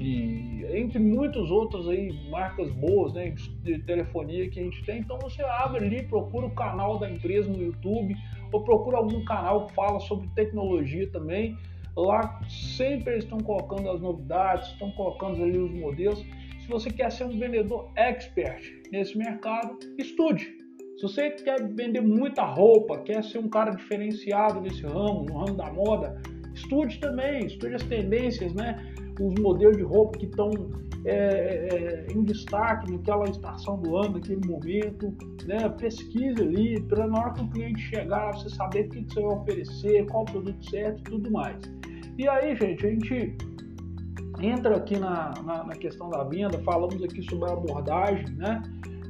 entre 0.73 0.99
muitas 0.99 1.51
outras 1.51 1.87
aí 1.89 2.13
marcas 2.31 2.71
boas, 2.73 3.13
né, 3.13 3.35
de 3.63 3.79
telefonia 3.81 4.49
que 4.49 4.59
a 4.59 4.63
gente 4.63 4.83
tem. 4.85 5.01
Então 5.01 5.19
você 5.19 5.43
abre 5.43 5.85
ali, 5.85 6.03
procura 6.05 6.47
o 6.47 6.55
canal 6.55 6.99
da 6.99 7.11
empresa 7.11 7.49
no 7.49 7.63
YouTube 7.63 8.15
ou 8.53 8.63
procura 8.63 8.97
algum 8.97 9.25
canal 9.25 9.67
que 9.67 9.75
fala 9.75 10.01
sobre 10.01 10.29
tecnologia 10.35 11.07
também. 11.11 11.57
Lá 11.97 12.41
sempre 12.49 13.15
eles 13.15 13.25
estão 13.25 13.39
colocando 13.39 13.91
as 13.91 14.01
novidades, 14.01 14.69
estão 14.69 14.91
colocando 14.93 15.43
ali 15.43 15.59
os 15.59 15.73
modelos. 15.73 16.25
Se 16.61 16.69
você 16.69 16.91
quer 16.91 17.11
ser 17.13 17.25
um 17.25 17.39
vendedor 17.39 17.91
expert 17.97 18.63
nesse 18.91 19.19
mercado, 19.19 19.79
estude. 19.99 20.61
Se 20.97 21.03
você 21.03 21.31
quer 21.31 21.67
vender 21.67 22.01
muita 22.01 22.45
roupa, 22.45 22.99
quer 22.99 23.25
ser 23.25 23.39
um 23.39 23.49
cara 23.49 23.71
diferenciado 23.71 24.61
nesse 24.61 24.83
ramo, 24.83 25.25
no 25.25 25.39
ramo 25.39 25.57
da 25.57 25.73
moda, 25.73 26.21
estude 26.55 26.99
também, 26.99 27.47
estude 27.47 27.75
as 27.75 27.83
tendências, 27.85 28.53
né? 28.53 28.90
Os 29.21 29.35
modelos 29.41 29.77
de 29.77 29.83
roupa 29.83 30.19
que 30.19 30.27
estão 30.27 30.51
é, 31.05 31.13
é, 31.13 32.07
em 32.13 32.23
destaque 32.25 32.91
naquela 32.91 33.25
estação 33.25 33.79
do 33.81 33.97
ano, 33.97 34.15
naquele 34.15 34.47
momento, 34.47 35.15
né? 35.47 35.69
pesquise 35.69 36.41
ali, 36.41 36.81
para 36.83 37.07
na 37.07 37.19
hora 37.19 37.33
que 37.33 37.43
o 37.43 37.49
cliente 37.49 37.81
chegar, 37.81 38.35
você 38.35 38.51
saber 38.51 38.87
o 38.87 38.91
que, 38.91 39.05
que 39.05 39.15
você 39.15 39.21
vai 39.21 39.37
oferecer, 39.37 40.07
qual 40.07 40.23
o 40.23 40.27
produto 40.27 40.71
certo 40.71 40.99
e 41.01 41.03
tudo 41.05 41.31
mais. 41.31 41.59
E 42.19 42.29
aí, 42.29 42.55
gente, 42.57 42.87
a 42.87 42.91
gente 42.91 43.37
entra 44.43 44.77
aqui 44.77 44.99
na, 44.99 45.33
na, 45.43 45.65
na 45.65 45.75
questão 45.75 46.11
da 46.11 46.25
venda, 46.25 46.59
falamos 46.59 47.03
aqui 47.03 47.23
sobre 47.23 47.51
a 47.51 47.53
abordagem, 47.53 48.27
né? 48.37 48.63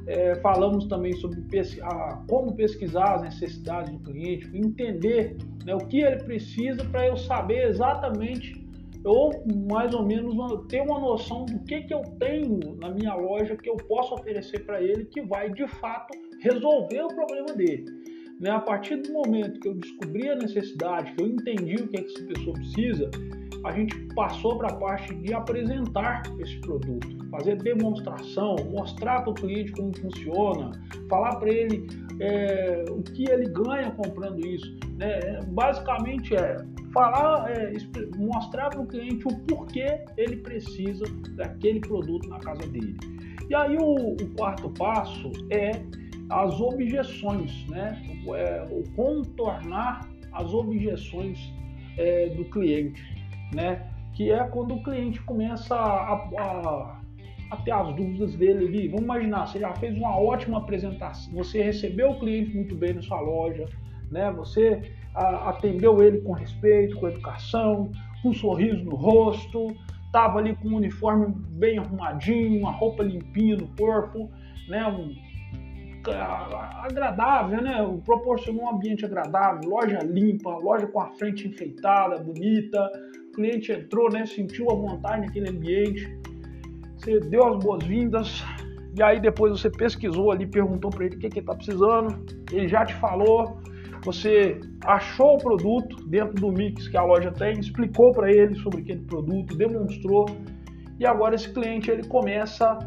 É, 0.07 0.35
falamos 0.35 0.85
também 0.87 1.13
sobre 1.13 1.43
a, 1.83 2.23
como 2.27 2.55
pesquisar 2.55 3.15
as 3.15 3.21
necessidades 3.21 3.91
do 3.91 3.99
cliente, 3.99 4.49
entender 4.53 5.37
né, 5.63 5.75
o 5.75 5.77
que 5.77 5.99
ele 5.99 6.23
precisa 6.23 6.83
para 6.85 7.07
eu 7.07 7.15
saber 7.15 7.67
exatamente 7.67 8.60
ou 9.03 9.43
mais 9.67 9.93
ou 9.93 10.05
menos 10.05 10.35
ter 10.67 10.81
uma 10.81 10.99
noção 10.99 11.45
do 11.45 11.59
que, 11.63 11.81
que 11.81 11.93
eu 11.93 12.01
tenho 12.19 12.59
na 12.79 12.89
minha 12.89 13.15
loja 13.15 13.55
que 13.55 13.69
eu 13.69 13.77
posso 13.77 14.13
oferecer 14.13 14.65
para 14.65 14.81
ele 14.81 15.05
que 15.05 15.21
vai 15.21 15.51
de 15.51 15.67
fato 15.67 16.17
resolver 16.41 17.01
o 17.01 17.07
problema 17.07 17.53
dele. 17.53 17.85
Né? 18.39 18.49
A 18.49 18.59
partir 18.59 18.97
do 18.97 19.13
momento 19.13 19.59
que 19.59 19.67
eu 19.67 19.75
descobri 19.75 20.29
a 20.29 20.35
necessidade, 20.35 21.13
que 21.13 21.23
eu 21.23 21.27
entendi 21.27 21.75
o 21.75 21.87
que, 21.87 21.99
é 21.99 22.03
que 22.03 22.11
essa 22.11 22.25
pessoa 22.25 22.53
precisa, 22.53 23.11
a 23.63 23.71
gente 23.71 23.95
passou 24.15 24.57
para 24.57 24.69
a 24.69 24.75
parte 24.75 25.13
de 25.15 25.33
apresentar 25.33 26.23
esse 26.39 26.59
produto, 26.61 27.07
fazer 27.29 27.57
demonstração, 27.57 28.55
mostrar 28.71 29.21
para 29.21 29.31
o 29.31 29.33
cliente 29.35 29.71
como 29.73 29.95
funciona, 29.95 30.71
falar 31.07 31.35
para 31.35 31.51
ele 31.51 31.87
é, 32.19 32.85
o 32.89 33.03
que 33.03 33.29
ele 33.29 33.47
ganha 33.49 33.91
comprando 33.91 34.39
isso. 34.39 34.75
Né? 34.97 35.39
Basicamente 35.49 36.35
é 36.35 36.57
falar, 36.93 37.49
é, 37.51 37.73
mostrar 38.17 38.69
para 38.69 38.81
o 38.81 38.87
cliente 38.87 39.27
o 39.27 39.35
porquê 39.41 40.03
ele 40.17 40.37
precisa 40.37 41.05
daquele 41.35 41.79
produto 41.79 42.27
na 42.29 42.39
casa 42.39 42.67
dele. 42.67 42.97
E 43.49 43.55
aí 43.55 43.77
o, 43.77 44.13
o 44.13 44.29
quarto 44.35 44.69
passo 44.71 45.31
é 45.49 45.71
as 46.29 46.59
objeções, 46.59 47.67
né? 47.67 48.01
O, 48.25 48.35
é, 48.35 48.67
o 48.71 48.83
contornar 48.95 50.07
as 50.31 50.53
objeções 50.53 51.37
é, 51.97 52.29
do 52.29 52.45
cliente, 52.45 53.03
né? 53.53 53.87
Que 54.13 54.31
é 54.31 54.43
quando 54.45 54.75
o 54.75 54.83
cliente 54.83 55.21
começa 55.23 55.75
a, 55.75 56.13
a, 56.37 57.01
a, 57.51 57.57
ter 57.57 57.71
as 57.71 57.93
dúvidas 57.95 58.35
dele 58.35 58.67
ali. 58.67 58.87
Vamos 58.87 59.03
imaginar, 59.03 59.47
você 59.47 59.59
já 59.59 59.73
fez 59.75 59.97
uma 59.97 60.17
ótima 60.17 60.59
apresentação, 60.59 61.33
você 61.33 61.61
recebeu 61.61 62.11
o 62.11 62.19
cliente 62.19 62.55
muito 62.55 62.75
bem 62.75 62.93
na 62.93 63.01
sua 63.01 63.19
loja, 63.19 63.65
né? 64.09 64.31
Você 64.31 64.93
atendeu 65.15 66.01
ele 66.01 66.21
com 66.21 66.31
respeito, 66.31 66.97
com 66.97 67.07
educação, 67.07 67.91
com 68.21 68.29
um 68.29 68.33
sorriso 68.33 68.83
no 68.83 68.95
rosto, 68.95 69.67
estava 70.05 70.39
ali 70.39 70.55
com 70.55 70.69
um 70.69 70.75
uniforme 70.75 71.33
bem 71.51 71.77
arrumadinho, 71.77 72.59
uma 72.59 72.71
roupa 72.71 73.03
limpinha 73.03 73.57
no 73.57 73.67
corpo, 73.75 74.29
né? 74.67 74.85
Um, 74.87 75.15
agradável, 76.83 77.61
né? 77.61 77.77
Proporcionou 78.03 78.63
um 78.63 78.69
ambiente 78.75 79.05
agradável, 79.05 79.69
loja 79.69 79.99
limpa, 79.99 80.49
loja 80.57 80.87
com 80.87 80.99
a 80.99 81.07
frente 81.11 81.47
enfeitada, 81.47 82.17
bonita. 82.17 82.91
O 83.29 83.31
cliente 83.33 83.71
entrou, 83.71 84.11
né? 84.11 84.25
Sentiu 84.25 84.69
a 84.71 84.75
vontade 84.75 85.25
naquele 85.25 85.49
ambiente. 85.49 86.19
Você 86.97 87.19
deu 87.19 87.47
as 87.47 87.63
boas-vindas. 87.63 88.43
E 88.97 89.01
aí 89.01 89.19
depois 89.21 89.53
você 89.53 89.69
pesquisou 89.69 90.31
ali, 90.31 90.45
perguntou 90.45 90.89
para 90.89 91.05
ele 91.05 91.15
o 91.15 91.19
que, 91.19 91.29
que 91.29 91.39
ele 91.39 91.43
está 91.43 91.55
precisando. 91.55 92.25
Ele 92.51 92.67
já 92.67 92.85
te 92.85 92.93
falou 92.95 93.61
você 94.03 94.59
achou 94.85 95.35
o 95.35 95.37
produto 95.37 95.95
dentro 96.07 96.35
do 96.35 96.51
mix 96.51 96.87
que 96.87 96.97
a 96.97 97.03
loja 97.03 97.31
tem, 97.31 97.59
explicou 97.59 98.11
para 98.11 98.31
ele 98.31 98.55
sobre 98.55 98.81
aquele 98.81 99.01
produto, 99.01 99.55
demonstrou 99.55 100.25
e 100.99 101.05
agora 101.05 101.35
esse 101.35 101.51
cliente 101.51 101.89
ele 101.89 102.07
começa, 102.07 102.77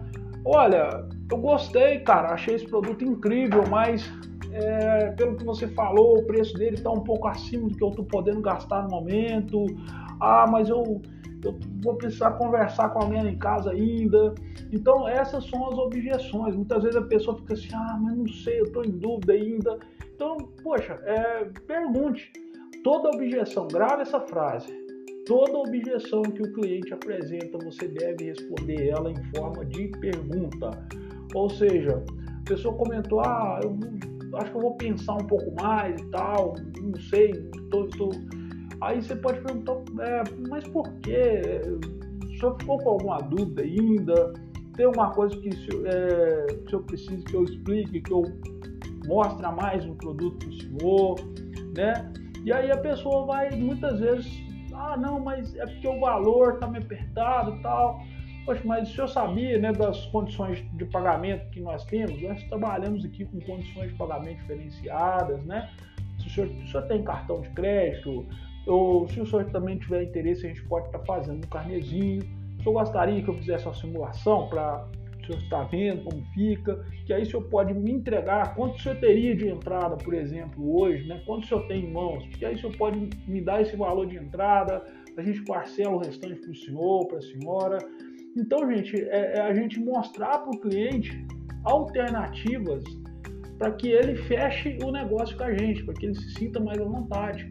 olha, 0.45 1.05
eu 1.31 1.39
gostei, 1.39 1.99
cara, 2.01 2.33
achei 2.33 2.55
esse 2.55 2.67
produto 2.67 3.05
incrível, 3.05 3.65
mas 3.69 4.09
é, 4.53 5.11
pelo 5.17 5.37
que 5.37 5.45
você 5.45 5.67
falou, 5.67 6.19
o 6.19 6.25
preço 6.25 6.55
dele 6.55 6.77
está 6.77 6.91
um 6.91 7.01
pouco 7.01 7.27
acima 7.27 7.69
do 7.69 7.77
que 7.77 7.83
eu 7.83 7.89
estou 7.89 8.05
podendo 8.05 8.41
gastar 8.41 8.85
no 8.85 8.91
momento. 8.91 9.67
Ah, 10.21 10.47
mas 10.49 10.69
eu, 10.69 11.03
eu 11.45 11.59
vou 11.83 11.97
precisar 11.97 12.31
conversar 12.33 12.91
com 12.91 13.03
alguém 13.03 13.27
em 13.27 13.37
casa 13.37 13.73
ainda. 13.73 14.33
Então 14.73 15.09
essas 15.09 15.45
são 15.51 15.69
as 15.69 15.77
objeções. 15.77 16.55
Muitas 16.55 16.85
vezes 16.85 16.97
a 16.97 17.03
pessoa 17.03 17.37
fica 17.39 17.55
assim, 17.55 17.75
ah, 17.75 17.99
mas 18.01 18.17
não 18.17 18.29
sei, 18.29 18.61
eu 18.61 18.65
estou 18.65 18.85
em 18.85 18.93
dúvida 18.93 19.33
ainda. 19.33 19.77
Então, 20.25 20.39
poxa, 20.63 20.99
é, 21.05 21.45
pergunte. 21.67 22.33
Toda 22.83 23.11
objeção, 23.11 23.69
grave 23.69 24.03
essa 24.03 24.21
frase. 24.21 24.73
Toda 25.27 25.59
objeção 25.59 26.23
que 26.23 26.43
o 26.43 26.53
cliente 26.55 26.95
apresenta, 26.95 27.59
você 27.59 27.89
deve 27.89 28.25
responder 28.25 28.89
ela 28.89 29.11
em 29.11 29.23
forma 29.37 29.67
de 29.67 29.89
pergunta. 29.89 30.71
Ou 31.35 31.51
seja, 31.51 32.03
a 32.41 32.49
pessoa 32.49 32.75
comentou: 32.75 33.21
Ah, 33.21 33.61
eu 33.63 33.79
acho 34.39 34.51
que 34.51 34.57
eu 34.57 34.63
vou 34.63 34.77
pensar 34.77 35.15
um 35.15 35.27
pouco 35.27 35.55
mais 35.63 36.01
e 36.01 36.05
tal, 36.07 36.55
não 36.81 37.01
sei, 37.03 37.33
tô, 37.71 37.87
tô... 37.89 38.11
Aí 38.81 39.03
você 39.03 39.17
pode 39.17 39.41
perguntar: 39.43 39.77
é, 40.01 40.23
Mas 40.49 40.67
por 40.69 40.91
quê? 41.01 41.43
O 42.23 42.39
senhor 42.39 42.57
ficou 42.59 42.79
com 42.79 42.91
alguma 42.91 43.19
dúvida 43.21 43.63
ainda? 43.63 44.33
Tem 44.75 44.87
alguma 44.87 45.11
coisa 45.13 45.37
que 45.37 45.51
é, 45.87 46.47
o 46.65 46.69
senhor 46.69 46.83
precisa 46.83 47.23
que 47.25 47.35
eu 47.35 47.45
explique, 47.45 48.01
que 48.01 48.13
eu 48.13 48.25
mostra 49.07 49.51
mais 49.51 49.85
um 49.85 49.95
produto 49.95 50.47
do 50.47 50.55
senhor, 50.55 51.17
né? 51.77 52.13
E 52.45 52.53
aí 52.53 52.71
a 52.71 52.77
pessoa 52.77 53.27
vai 53.27 53.51
muitas 53.51 54.01
vezes, 54.01 54.31
ah, 54.75 54.97
não, 54.97 55.21
mas 55.21 55.55
é 55.57 55.67
porque 55.67 55.89
o 55.89 56.01
valor 56.01 56.59
tá 56.59 56.67
me 56.67 56.79
apertado 56.79 57.57
e 57.57 57.63
tal. 57.63 58.01
Poxa, 58.45 58.61
mas 58.65 58.91
o 58.91 58.95
senhor 58.95 59.09
sabia, 59.09 59.59
né, 59.59 59.73
das 59.73 60.05
condições 60.07 60.63
de 60.75 60.85
pagamento 60.87 61.49
que 61.51 61.61
nós 61.61 61.83
temos? 61.87 62.21
Nós 62.21 62.43
trabalhamos 62.45 63.03
aqui 63.05 63.25
com 63.25 63.41
condições 63.41 63.91
de 63.91 63.97
pagamento 63.97 64.39
diferenciadas, 64.41 65.43
né? 65.45 65.71
senhor, 66.35 66.49
se 66.49 66.63
o 66.63 66.67
senhor 66.67 66.83
tem 66.87 67.03
cartão 67.03 67.41
de 67.41 67.49
crédito, 67.51 68.27
ou 68.67 69.09
se 69.09 69.21
o 69.21 69.27
senhor 69.27 69.45
também 69.47 69.79
tiver 69.79 70.03
interesse, 70.05 70.47
a 70.47 70.49
gente 70.49 70.63
pode 70.65 70.87
estar 70.87 70.99
fazendo 71.01 71.45
um 71.45 71.49
carnezinho. 71.49 72.23
O 72.59 72.63
senhor 72.63 72.73
gostaria 72.73 73.23
que 73.23 73.29
eu 73.29 73.35
fizesse 73.35 73.65
uma 73.67 73.75
simulação 73.75 74.49
para 74.49 74.87
o 75.25 75.27
senhor 75.27 75.43
estar 75.43 75.65
vendo 75.65 76.05
como 76.05 76.25
fica, 76.35 76.85
que 77.07 77.13
aí 77.13 77.23
o 77.23 77.27
senhor 77.27 77.43
pode 77.45 77.75
me 77.75 77.91
entregar 77.91 78.55
quanto 78.55 78.77
o 78.77 78.81
senhor 78.81 78.99
teria 78.99 79.35
de 79.35 79.49
entrada, 79.49 79.97
por 79.97 80.15
exemplo, 80.15 80.79
hoje, 80.79 81.07
né? 81.07 81.23
quanto 81.27 81.45
o 81.45 81.47
senhor 81.47 81.67
tem 81.67 81.85
em 81.85 81.93
mãos, 81.93 82.27
que 82.29 82.45
aí 82.45 82.55
o 82.55 82.59
senhor 82.59 82.77
pode 82.77 83.11
me 83.27 83.41
dar 83.41 83.63
esse 83.63 83.77
valor 83.77 84.07
de 84.07 84.17
entrada, 84.17 84.85
a 85.17 85.23
gente 85.23 85.43
parcela 85.45 85.95
o 85.95 85.99
restante 85.99 86.41
para 86.41 86.51
o 86.51 86.55
senhor, 86.55 87.07
para 87.07 87.19
a 87.19 87.23
senhora. 87.23 87.79
Então, 88.37 88.71
gente, 88.73 88.97
é, 88.97 89.39
é 89.39 89.41
a 89.41 89.55
gente 89.55 89.79
mostrar 89.79 90.39
para 90.39 90.51
o 90.51 90.61
cliente 90.61 91.25
alternativas 91.65 92.85
para 93.59 93.71
que 93.73 93.89
ele 93.89 94.17
feche 94.17 94.77
o 94.83 94.91
negócio 94.91 95.37
com 95.37 95.45
a 95.45 95.55
gente, 95.55 95.85
para 95.85 95.95
que 95.95 96.07
ele 96.07 96.15
se 96.15 96.35
sinta 96.35 96.61
mais 96.61 96.81
à 96.81 96.85
vontade. 96.85 97.51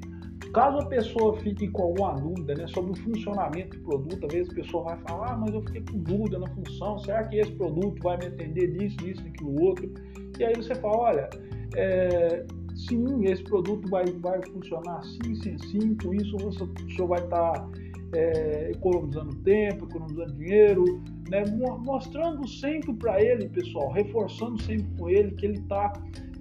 Caso 0.53 0.77
a 0.77 0.85
pessoa 0.85 1.35
fique 1.39 1.67
com 1.69 1.81
alguma 1.81 2.13
dúvida 2.13 2.53
né, 2.53 2.67
sobre 2.67 2.91
o 2.91 2.95
funcionamento 2.95 3.75
do 3.75 3.83
produto, 3.85 4.27
às 4.27 4.33
vezes 4.33 4.51
a 4.51 4.55
pessoa 4.55 4.83
vai 4.83 4.97
falar, 4.97 5.33
ah, 5.33 5.37
mas 5.37 5.51
eu 5.51 5.61
fiquei 5.63 5.81
com 5.81 5.97
dúvida 5.97 6.37
na 6.37 6.47
função, 6.49 6.99
será 6.99 7.23
que 7.23 7.37
esse 7.37 7.51
produto 7.53 7.99
vai 8.03 8.17
me 8.17 8.27
atender 8.27 8.67
nisso, 8.69 8.95
nisso, 9.03 9.23
naquilo 9.23 9.59
outro? 9.63 9.91
E 10.37 10.43
aí 10.43 10.53
você 10.55 10.75
fala, 10.75 10.95
olha, 10.95 11.29
é, 11.75 12.45
sim, 12.75 13.25
esse 13.25 13.43
produto 13.43 13.89
vai, 13.89 14.05
vai 14.05 14.39
funcionar 14.45 14.99
assim, 14.99 15.35
sim, 15.35 15.57
sim, 15.57 15.95
com 15.95 16.13
isso 16.13 16.35
o 16.35 16.51
senhor 16.51 17.07
vai 17.07 17.23
estar 17.23 17.53
tá, 17.53 17.69
é, 18.13 18.71
economizando 18.75 19.35
tempo, 19.37 19.85
economizando 19.85 20.33
dinheiro, 20.33 21.01
né, 21.31 21.45
mostrando 21.79 22.47
sempre 22.47 22.93
para 22.93 23.19
ele, 23.19 23.49
pessoal, 23.49 23.91
reforçando 23.91 24.61
sempre 24.61 24.85
com 24.99 25.09
ele 25.09 25.31
que 25.31 25.47
ele 25.47 25.57
está 25.57 25.93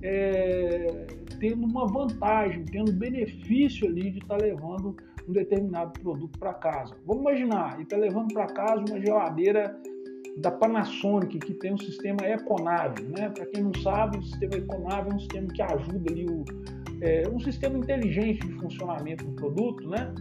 é, 0.03 1.07
tendo 1.43 1.67
uma 1.67 1.89
vantagem, 1.89 2.65
tendo 2.67 2.93
benefício 2.93 3.89
ali 3.89 4.13
de 4.13 4.21
estar 4.21 4.39
tá 4.39 4.45
levando 4.45 4.97
um 5.29 5.33
determinado 5.33 5.99
produto 5.99 6.39
para 6.39 6.55
casa. 6.55 6.95
Vamos 7.05 7.23
imaginar, 7.23 7.75
ele 7.75 7.83
está 7.83 7.97
levando 7.97 8.33
para 8.33 8.47
casa 8.47 8.85
uma 8.89 9.01
geladeira 9.01 9.77
da 10.37 10.53
Panasonic 10.53 11.41
que 11.41 11.55
tem 11.55 11.75
um 11.75 11.79
sistema 11.79 12.25
Econave, 12.25 13.03
né? 13.03 13.29
Para 13.31 13.45
quem 13.47 13.65
não 13.65 13.75
sabe, 13.83 14.19
o 14.19 14.23
sistema 14.23 14.55
Econave 14.55 15.11
é 15.11 15.15
um 15.15 15.19
sistema 15.19 15.49
que 15.49 15.63
ajuda 15.63 16.13
ali 16.13 16.27
o 16.27 16.45
é, 17.01 17.25
um 17.29 17.41
sistema 17.41 17.77
inteligente 17.77 18.47
de 18.47 18.53
funcionamento 18.61 19.25
do 19.25 19.33
produto, 19.33 19.89
né? 19.89 20.15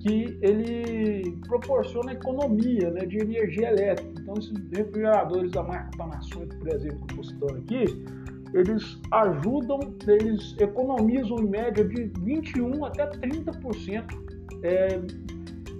Que 0.00 0.36
ele 0.42 1.38
proporciona 1.46 2.12
economia 2.14 2.90
né, 2.90 3.06
de 3.06 3.18
energia 3.18 3.68
elétrica. 3.70 4.12
Então, 4.20 4.34
esses 4.34 4.52
refrigeradores 4.76 5.52
da 5.52 5.62
marca 5.62 5.96
Panasonic, 5.96 6.56
por 6.56 6.68
exemplo, 6.68 7.06
que 7.06 7.14
eu 7.14 7.22
estou 7.22 7.24
citando 7.24 7.58
aqui, 7.60 8.33
eles 8.54 9.00
ajudam, 9.10 9.80
eles 10.06 10.56
economizam 10.60 11.40
em 11.40 11.48
média 11.48 11.84
de 11.84 12.04
21 12.20 12.84
até 12.84 13.10
30%. 13.10 14.04
É, 14.62 15.00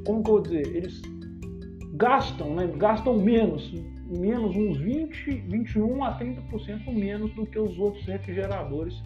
como 0.04 0.22
que 0.22 0.30
eu 0.30 0.34
vou 0.34 0.40
dizer? 0.40 0.66
Eles 0.76 1.00
gastam, 1.94 2.56
né? 2.56 2.66
gastam 2.76 3.16
menos, 3.16 3.72
menos 4.08 4.56
uns 4.56 4.76
20, 4.78 5.30
21 5.48 6.02
a 6.02 6.18
30% 6.18 6.92
menos 6.92 7.32
do 7.34 7.46
que 7.46 7.58
os 7.58 7.78
outros 7.78 8.04
refrigeradores 8.06 9.00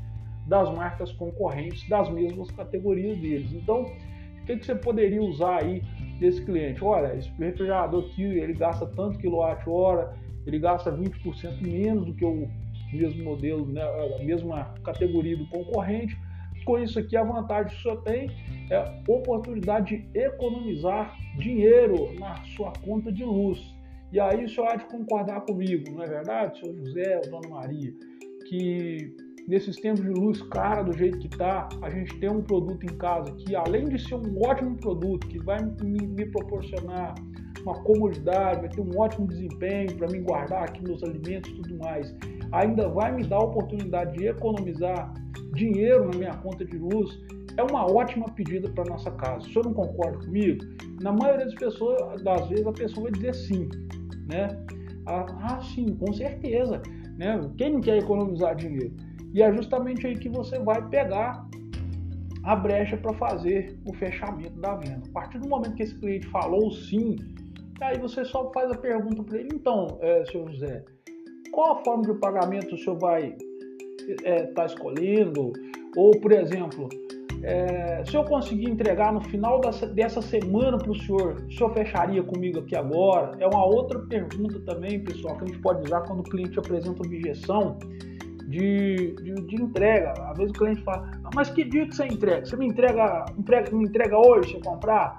das 0.46 0.74
marcas 0.74 1.12
concorrentes 1.12 1.86
das 1.90 2.08
mesmas 2.10 2.50
categorias 2.52 3.18
deles. 3.18 3.52
Então, 3.52 3.82
o 3.82 4.46
que, 4.46 4.56
que 4.56 4.64
você 4.64 4.74
poderia 4.74 5.22
usar 5.22 5.62
aí 5.62 5.82
desse 6.18 6.42
cliente? 6.42 6.82
Olha, 6.82 7.14
esse 7.14 7.28
refrigerador 7.38 8.06
aqui 8.06 8.22
ele 8.22 8.54
gasta 8.54 8.86
tanto 8.86 9.18
quilowatt-hora, 9.18 10.16
ele 10.46 10.58
gasta 10.58 10.90
20% 10.90 11.60
menos 11.60 12.06
do 12.06 12.14
que 12.14 12.24
o 12.24 12.48
mesmo 12.92 13.24
modelo, 13.24 13.66
né, 13.66 13.82
a 13.82 14.22
mesma 14.22 14.74
categoria 14.84 15.36
do 15.36 15.46
concorrente. 15.48 16.16
Com 16.64 16.78
isso 16.78 16.98
aqui, 16.98 17.16
a 17.16 17.22
vantagem 17.22 17.74
que 17.74 17.82
senhor 17.82 18.02
tem 18.02 18.30
é 18.70 19.02
oportunidade 19.08 19.96
de 19.96 20.18
economizar 20.18 21.16
dinheiro 21.38 22.14
na 22.18 22.36
sua 22.56 22.72
conta 22.84 23.10
de 23.10 23.24
luz. 23.24 23.58
E 24.12 24.18
aí 24.18 24.44
o 24.44 24.48
senhor 24.48 24.68
há 24.68 24.76
de 24.76 24.84
concordar 24.86 25.40
comigo, 25.42 25.90
não 25.90 26.02
é 26.02 26.06
verdade, 26.06 26.58
senhor 26.58 26.74
José, 26.76 27.20
dona 27.30 27.48
Maria, 27.48 27.92
que 28.48 29.14
nesses 29.46 29.76
tempos 29.76 30.02
de 30.02 30.10
luz 30.10 30.42
cara 30.42 30.82
do 30.82 30.96
jeito 30.96 31.18
que 31.18 31.26
está, 31.26 31.68
a 31.80 31.90
gente 31.90 32.18
tem 32.18 32.28
um 32.28 32.42
produto 32.42 32.84
em 32.84 32.96
casa 32.96 33.32
que, 33.32 33.56
além 33.56 33.86
de 33.86 33.98
ser 33.98 34.14
um 34.14 34.38
ótimo 34.46 34.76
produto, 34.76 35.26
que 35.26 35.38
vai 35.38 35.58
me, 35.82 36.06
me 36.06 36.26
proporcionar 36.26 37.14
uma 37.62 37.82
comodidade, 37.82 38.60
vai 38.60 38.68
ter 38.68 38.80
um 38.80 38.98
ótimo 38.98 39.26
desempenho 39.26 39.94
para 39.96 40.06
me 40.08 40.20
guardar 40.20 40.64
aqui 40.64 40.82
meus 40.82 41.02
alimentos 41.02 41.50
e 41.50 41.54
tudo 41.54 41.78
mais, 41.78 42.14
ainda 42.52 42.88
vai 42.88 43.12
me 43.12 43.24
dar 43.24 43.36
a 43.36 43.44
oportunidade 43.44 44.16
de 44.16 44.26
economizar 44.26 45.12
dinheiro 45.54 46.08
na 46.10 46.18
minha 46.18 46.34
conta 46.34 46.64
de 46.64 46.78
luz, 46.78 47.18
é 47.56 47.62
uma 47.62 47.84
ótima 47.90 48.28
pedida 48.30 48.68
para 48.70 48.84
nossa 48.84 49.10
casa. 49.10 49.46
O 49.46 49.50
senhor 49.50 49.64
não 49.64 49.74
concorda 49.74 50.18
comigo? 50.18 50.64
Na 51.02 51.12
maioria 51.12 51.44
das 51.44 51.54
pessoas, 51.54 52.22
das 52.22 52.48
vezes, 52.48 52.66
a 52.66 52.72
pessoa 52.72 53.04
vai 53.04 53.12
dizer 53.12 53.34
sim, 53.34 53.68
né? 54.28 54.48
Ah, 55.06 55.26
ah, 55.42 55.60
sim, 55.60 55.96
com 55.96 56.12
certeza, 56.12 56.80
né? 57.16 57.40
Quem 57.56 57.72
não 57.72 57.80
quer 57.80 57.98
economizar 57.98 58.54
dinheiro? 58.54 58.94
E 59.34 59.42
é 59.42 59.52
justamente 59.52 60.06
aí 60.06 60.16
que 60.16 60.28
você 60.28 60.58
vai 60.58 60.86
pegar 60.88 61.46
a 62.44 62.56
brecha 62.56 62.96
para 62.96 63.12
fazer 63.14 63.78
o 63.84 63.92
fechamento 63.94 64.58
da 64.60 64.74
venda. 64.76 65.02
A 65.08 65.12
partir 65.12 65.38
do 65.38 65.48
momento 65.48 65.74
que 65.74 65.82
esse 65.82 65.94
cliente 65.98 66.26
falou 66.28 66.70
sim, 66.70 67.16
aí 67.80 67.98
você 67.98 68.24
só 68.24 68.50
faz 68.52 68.70
a 68.70 68.76
pergunta 68.76 69.22
para 69.22 69.38
ele, 69.38 69.50
então, 69.52 69.98
é, 70.00 70.24
senhor 70.26 70.50
José, 70.50 70.84
qual 71.50 71.72
a 71.72 71.84
forma 71.84 72.02
de 72.02 72.14
pagamento 72.14 72.74
o 72.74 72.78
senhor 72.78 72.98
vai 72.98 73.36
estar 74.08 74.30
é, 74.30 74.46
tá 74.46 74.66
escolhendo? 74.66 75.52
Ou, 75.96 76.12
por 76.20 76.32
exemplo, 76.32 76.88
é, 77.42 78.02
se 78.04 78.16
eu 78.16 78.24
conseguir 78.24 78.68
entregar 78.68 79.12
no 79.12 79.20
final 79.20 79.60
dessa, 79.60 79.86
dessa 79.86 80.20
semana 80.20 80.76
para 80.76 80.90
o 80.90 80.98
senhor, 80.98 81.44
o 81.48 81.52
senhor 81.52 81.72
fecharia 81.72 82.22
comigo 82.22 82.60
aqui 82.60 82.74
agora? 82.74 83.36
É 83.38 83.46
uma 83.46 83.64
outra 83.64 83.98
pergunta 84.00 84.58
também, 84.60 85.02
pessoal, 85.02 85.36
que 85.36 85.44
a 85.44 85.46
gente 85.46 85.60
pode 85.60 85.82
usar 85.84 86.00
quando 86.02 86.20
o 86.20 86.24
cliente 86.24 86.58
apresenta 86.58 87.02
objeção 87.02 87.78
de, 88.48 89.14
de, 89.22 89.34
de 89.34 89.62
entrega. 89.62 90.12
Às 90.18 90.38
vezes 90.38 90.50
o 90.50 90.58
cliente 90.58 90.82
fala, 90.82 91.10
ah, 91.24 91.30
mas 91.34 91.50
que 91.50 91.64
dia 91.64 91.86
que 91.86 91.94
você 91.94 92.06
entrega? 92.06 92.44
Você 92.44 92.56
me 92.56 92.66
entrega, 92.66 93.26
entrega, 93.38 93.76
me 93.76 93.84
entrega 93.84 94.18
hoje 94.18 94.50
se 94.50 94.54
eu 94.56 94.60
comprar? 94.62 95.18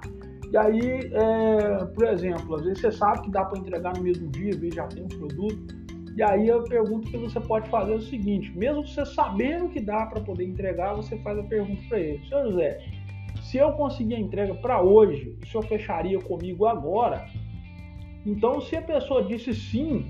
E 0.52 0.56
aí, 0.56 1.10
é, 1.12 1.84
por 1.94 2.08
exemplo, 2.08 2.56
às 2.56 2.62
vezes 2.62 2.80
você 2.80 2.90
sabe 2.90 3.22
que 3.22 3.30
dá 3.30 3.44
para 3.44 3.58
entregar 3.58 3.94
no 3.96 4.02
mesmo 4.02 4.28
dia, 4.28 4.52
já 4.74 4.84
tem 4.88 5.04
um 5.04 5.08
produto, 5.08 5.76
e 6.16 6.22
aí 6.22 6.50
a 6.50 6.60
pergunta 6.62 7.08
que 7.08 7.16
você 7.16 7.40
pode 7.40 7.68
fazer 7.68 7.94
o 7.94 8.00
seguinte: 8.00 8.50
mesmo 8.56 8.86
você 8.86 9.04
sabendo 9.06 9.68
que 9.68 9.80
dá 9.80 10.06
para 10.06 10.20
poder 10.20 10.44
entregar, 10.44 10.94
você 10.94 11.16
faz 11.18 11.38
a 11.38 11.42
pergunta 11.42 11.80
para 11.88 11.98
ele: 11.98 12.24
Senhor 12.26 12.50
José, 12.50 12.80
se 13.42 13.56
eu 13.58 13.72
conseguir 13.72 14.16
a 14.16 14.20
entrega 14.20 14.54
para 14.54 14.80
hoje, 14.80 15.36
o 15.42 15.46
senhor 15.46 15.64
fecharia 15.64 16.18
comigo 16.20 16.66
agora? 16.66 17.26
Então, 18.26 18.60
se 18.60 18.76
a 18.76 18.82
pessoa 18.82 19.24
disse 19.24 19.54
sim, 19.54 20.04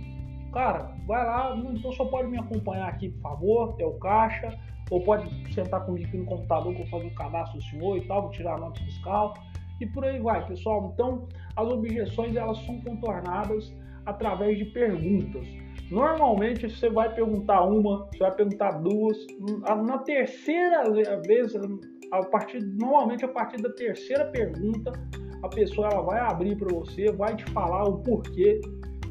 cara, 0.52 0.96
vai 1.06 1.24
lá, 1.24 1.56
então 1.56 1.92
só 1.92 2.04
pode 2.04 2.28
me 2.28 2.38
acompanhar 2.38 2.88
aqui, 2.88 3.08
por 3.10 3.20
favor, 3.20 3.76
é 3.78 3.86
o 3.86 3.92
caixa, 3.92 4.58
ou 4.90 5.00
pode 5.02 5.30
sentar 5.54 5.86
comigo 5.86 6.06
aqui 6.06 6.16
no 6.16 6.24
computador 6.24 6.74
que 6.74 6.82
eu 6.82 6.86
fazer 6.86 7.06
o 7.06 7.14
cadastro 7.14 7.58
do 7.58 7.64
senhor 7.64 7.96
e 7.98 8.00
tal, 8.06 8.22
vou 8.22 8.30
tirar 8.32 8.54
a 8.54 8.58
nota 8.58 8.80
fiscal 8.80 9.34
e 9.80 9.86
por 9.86 10.04
aí 10.04 10.20
vai, 10.20 10.46
pessoal. 10.46 10.90
Então, 10.92 11.26
as 11.56 11.68
objeções 11.68 12.36
elas 12.36 12.58
são 12.66 12.80
contornadas 12.80 13.72
através 14.04 14.58
de 14.58 14.66
perguntas. 14.66 15.46
Normalmente 15.90 16.70
você 16.70 16.88
vai 16.88 17.12
perguntar 17.12 17.62
uma, 17.62 18.07
você 18.07 18.18
vai 18.18 18.35
perguntar 18.35 18.72
duas, 18.72 19.16
na 19.85 19.98
terceira 19.98 20.85
vez, 21.26 21.53
a 22.12 22.24
partir, 22.26 22.62
normalmente 22.62 23.24
a 23.24 23.29
partir 23.29 23.61
da 23.61 23.70
terceira 23.72 24.26
pergunta, 24.26 24.92
a 25.42 25.48
pessoa 25.48 25.88
ela 25.88 26.03
vai 26.03 26.20
abrir 26.20 26.57
para 26.57 26.72
você, 26.72 27.11
vai 27.12 27.35
te 27.35 27.44
falar 27.50 27.85
o 27.85 27.98
porquê 27.98 28.61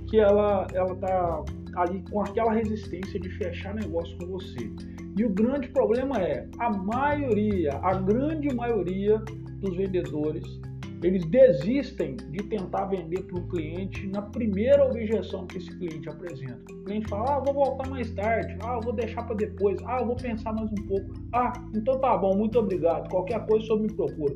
que 0.07 0.19
ela 0.19 0.65
ela 0.73 0.95
tá 0.95 1.43
ali 1.75 2.03
com 2.09 2.21
aquela 2.21 2.53
resistência 2.53 3.19
de 3.19 3.29
fechar 3.37 3.75
negócio 3.75 4.17
com 4.17 4.27
você. 4.27 4.71
E 5.17 5.25
o 5.25 5.29
grande 5.29 5.67
problema 5.69 6.17
é, 6.17 6.47
a 6.59 6.69
maioria, 6.69 7.71
a 7.83 7.93
grande 7.95 8.53
maioria 8.55 9.17
dos 9.59 9.75
vendedores 9.75 10.59
eles 11.01 11.23
desistem 11.25 12.17
de 12.17 12.43
tentar 12.43 12.85
vender 12.85 13.23
para 13.23 13.39
o 13.39 13.47
cliente 13.47 14.05
na 14.07 14.21
primeira 14.21 14.85
objeção 14.85 15.47
que 15.47 15.57
esse 15.57 15.69
cliente 15.77 16.09
apresenta. 16.09 16.73
O 16.73 16.83
cliente 16.83 17.07
fala, 17.07 17.37
ah, 17.37 17.39
vou 17.39 17.53
voltar 17.53 17.89
mais 17.89 18.11
tarde, 18.11 18.57
ah, 18.61 18.79
vou 18.79 18.91
deixar 18.91 19.23
para 19.23 19.35
depois, 19.35 19.81
ah, 19.85 20.03
vou 20.03 20.15
pensar 20.15 20.53
mais 20.53 20.69
um 20.71 20.87
pouco, 20.87 21.13
ah, 21.33 21.53
então 21.73 21.99
tá 21.99 22.17
bom, 22.17 22.35
muito 22.35 22.59
obrigado, 22.59 23.09
qualquer 23.09 23.45
coisa 23.45 23.65
só 23.65 23.77
me 23.77 23.87
procura. 23.87 24.35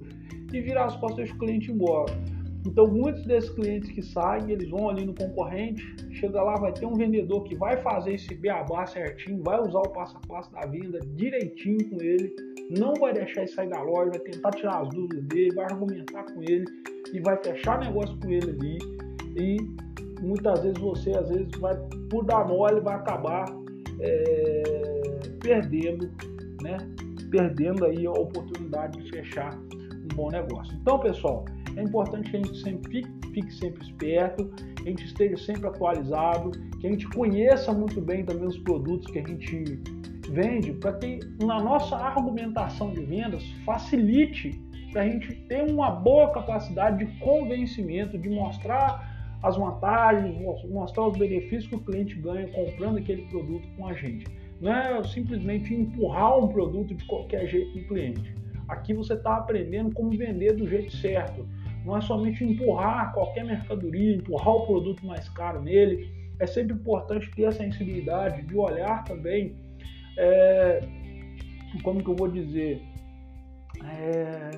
E 0.54 0.62
virar 0.62 0.86
as 0.86 0.96
costas 0.98 1.30
do 1.30 1.38
cliente 1.40 1.72
embora. 1.72 2.14
Então, 2.66 2.88
muitos 2.88 3.26
desses 3.26 3.50
clientes 3.50 3.90
que 3.92 4.02
saem, 4.02 4.52
eles 4.52 4.70
vão 4.70 4.90
ali 4.90 5.06
no 5.06 5.14
concorrente, 5.14 5.84
chega 6.12 6.42
lá, 6.42 6.56
vai 6.56 6.72
ter 6.72 6.86
um 6.86 6.94
vendedor 6.94 7.44
que 7.44 7.56
vai 7.56 7.76
fazer 7.78 8.14
esse 8.14 8.34
beabá 8.36 8.86
certinho, 8.86 9.44
vai 9.44 9.60
usar 9.60 9.80
o 9.80 9.90
passo 9.90 10.16
a 10.16 10.28
passo 10.28 10.52
da 10.54 10.62
venda 10.62 11.00
direitinho 11.14 11.90
com 11.90 12.02
ele, 12.02 12.34
não 12.70 12.94
vai 12.96 13.14
deixar 13.14 13.42
ele 13.42 13.52
sair 13.52 13.70
da 13.70 13.82
loja, 13.82 14.12
vai 14.12 14.20
tentar 14.20 14.52
tirar 14.52 14.82
as 14.82 14.90
dúvidas 14.90 15.24
dele, 15.26 15.56
vai 15.56 15.66
argumentar 15.66 16.24
com 16.24 16.42
ele 16.42 16.66
e 17.14 17.20
vai 17.20 17.38
fechar 17.44 17.80
negócio 17.80 18.18
com 18.20 18.30
ele 18.30 18.50
ali. 18.50 18.78
E 19.36 19.58
muitas 20.22 20.62
vezes 20.62 20.80
você, 20.80 21.12
às 21.12 21.30
vezes, 21.30 21.52
vai, 21.60 21.76
por 22.10 22.26
dar 22.26 22.48
mole, 22.48 22.80
vai 22.82 22.96
acabar 22.96 23.46
é, 24.00 24.64
perdendo, 25.42 26.10
né? 26.62 26.78
perdendo 27.30 27.86
aí 27.86 28.06
a 28.06 28.12
oportunidade 28.12 29.02
de 29.02 29.10
fechar 29.10 29.58
um 29.58 30.16
bom 30.16 30.30
negócio. 30.30 30.74
Então, 30.80 31.00
pessoal, 31.00 31.46
é 31.76 31.82
importante 31.82 32.30
que 32.30 32.38
a 32.38 32.40
gente 32.40 32.62
sempre 32.62 32.92
fique, 32.92 33.28
fique 33.34 33.54
sempre 33.56 33.84
esperto, 33.84 34.46
que 34.76 34.84
a 34.84 34.90
gente 34.90 35.06
esteja 35.06 35.38
sempre 35.38 35.68
atualizado, 35.68 36.52
que 36.80 36.88
a 36.88 36.92
gente 36.92 37.08
conheça 37.10 37.74
muito 37.74 38.00
bem 38.00 38.24
também 38.24 38.48
os 38.48 38.58
produtos 38.60 39.12
que 39.12 39.18
a 39.18 39.28
gente 39.28 39.82
vende, 40.30 40.74
para 40.74 40.94
que 40.94 41.20
na 41.40 41.62
nossa 41.62 41.96
argumentação 41.96 42.92
de 42.92 43.04
vendas 43.04 43.44
facilite 43.66 44.52
para 44.92 45.02
a 45.02 45.06
gente 45.10 45.34
ter 45.48 45.64
uma 45.64 45.90
boa 45.90 46.32
capacidade 46.32 47.04
de 47.04 47.20
convencimento, 47.20 48.18
de 48.18 48.30
mostrar 48.30 49.12
as 49.42 49.58
vantagens, 49.58 50.36
mostrar 50.70 51.08
os 51.08 51.18
benefícios 51.18 51.68
que 51.68 51.76
o 51.76 51.80
cliente 51.80 52.16
ganha 52.16 52.48
comprando 52.48 52.98
aquele 52.98 53.24
produto 53.24 53.68
com 53.76 53.88
a 53.88 53.94
gente. 53.94 54.26
Não 54.62 54.74
é 54.74 55.04
simplesmente 55.04 55.74
empurrar 55.74 56.40
um 56.40 56.48
produto 56.48 56.94
de 56.94 57.04
qualquer 57.06 57.48
jeito 57.48 57.78
no 57.78 57.88
cliente. 57.88 58.34
Aqui 58.70 58.94
você 58.94 59.14
está 59.14 59.36
aprendendo 59.38 59.94
como 59.94 60.12
vender 60.12 60.54
do 60.54 60.66
jeito 60.68 60.96
certo. 60.96 61.46
Não 61.84 61.98
é 61.98 62.02
somente 62.02 62.46
empurrar 62.46 63.14
qualquer 63.14 63.44
mercadoria, 63.44 64.16
empurrar 64.16 64.56
o 64.56 64.66
produto 64.66 65.06
mais 65.06 65.28
caro 65.30 65.62
nele. 65.62 66.08
É 66.40 66.48
sempre 66.48 66.74
importante 66.74 67.30
ter 67.36 67.46
a 67.46 67.52
sensibilidade 67.52 68.44
de 68.44 68.56
olhar 68.56 69.04
também, 69.04 69.54
é, 70.18 70.88
como 71.84 72.04
que 72.04 72.10
eu 72.10 72.16
vou 72.16 72.28
dizer, 72.30 72.82
é, 73.84 74.50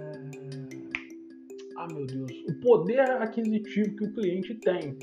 ah 1.77 1.87
meu 1.93 2.05
Deus, 2.05 2.31
o 2.49 2.59
poder 2.61 3.01
aquisitivo 3.01 3.95
que 3.95 4.05
o 4.05 4.13
cliente 4.13 4.55
tem. 4.55 4.97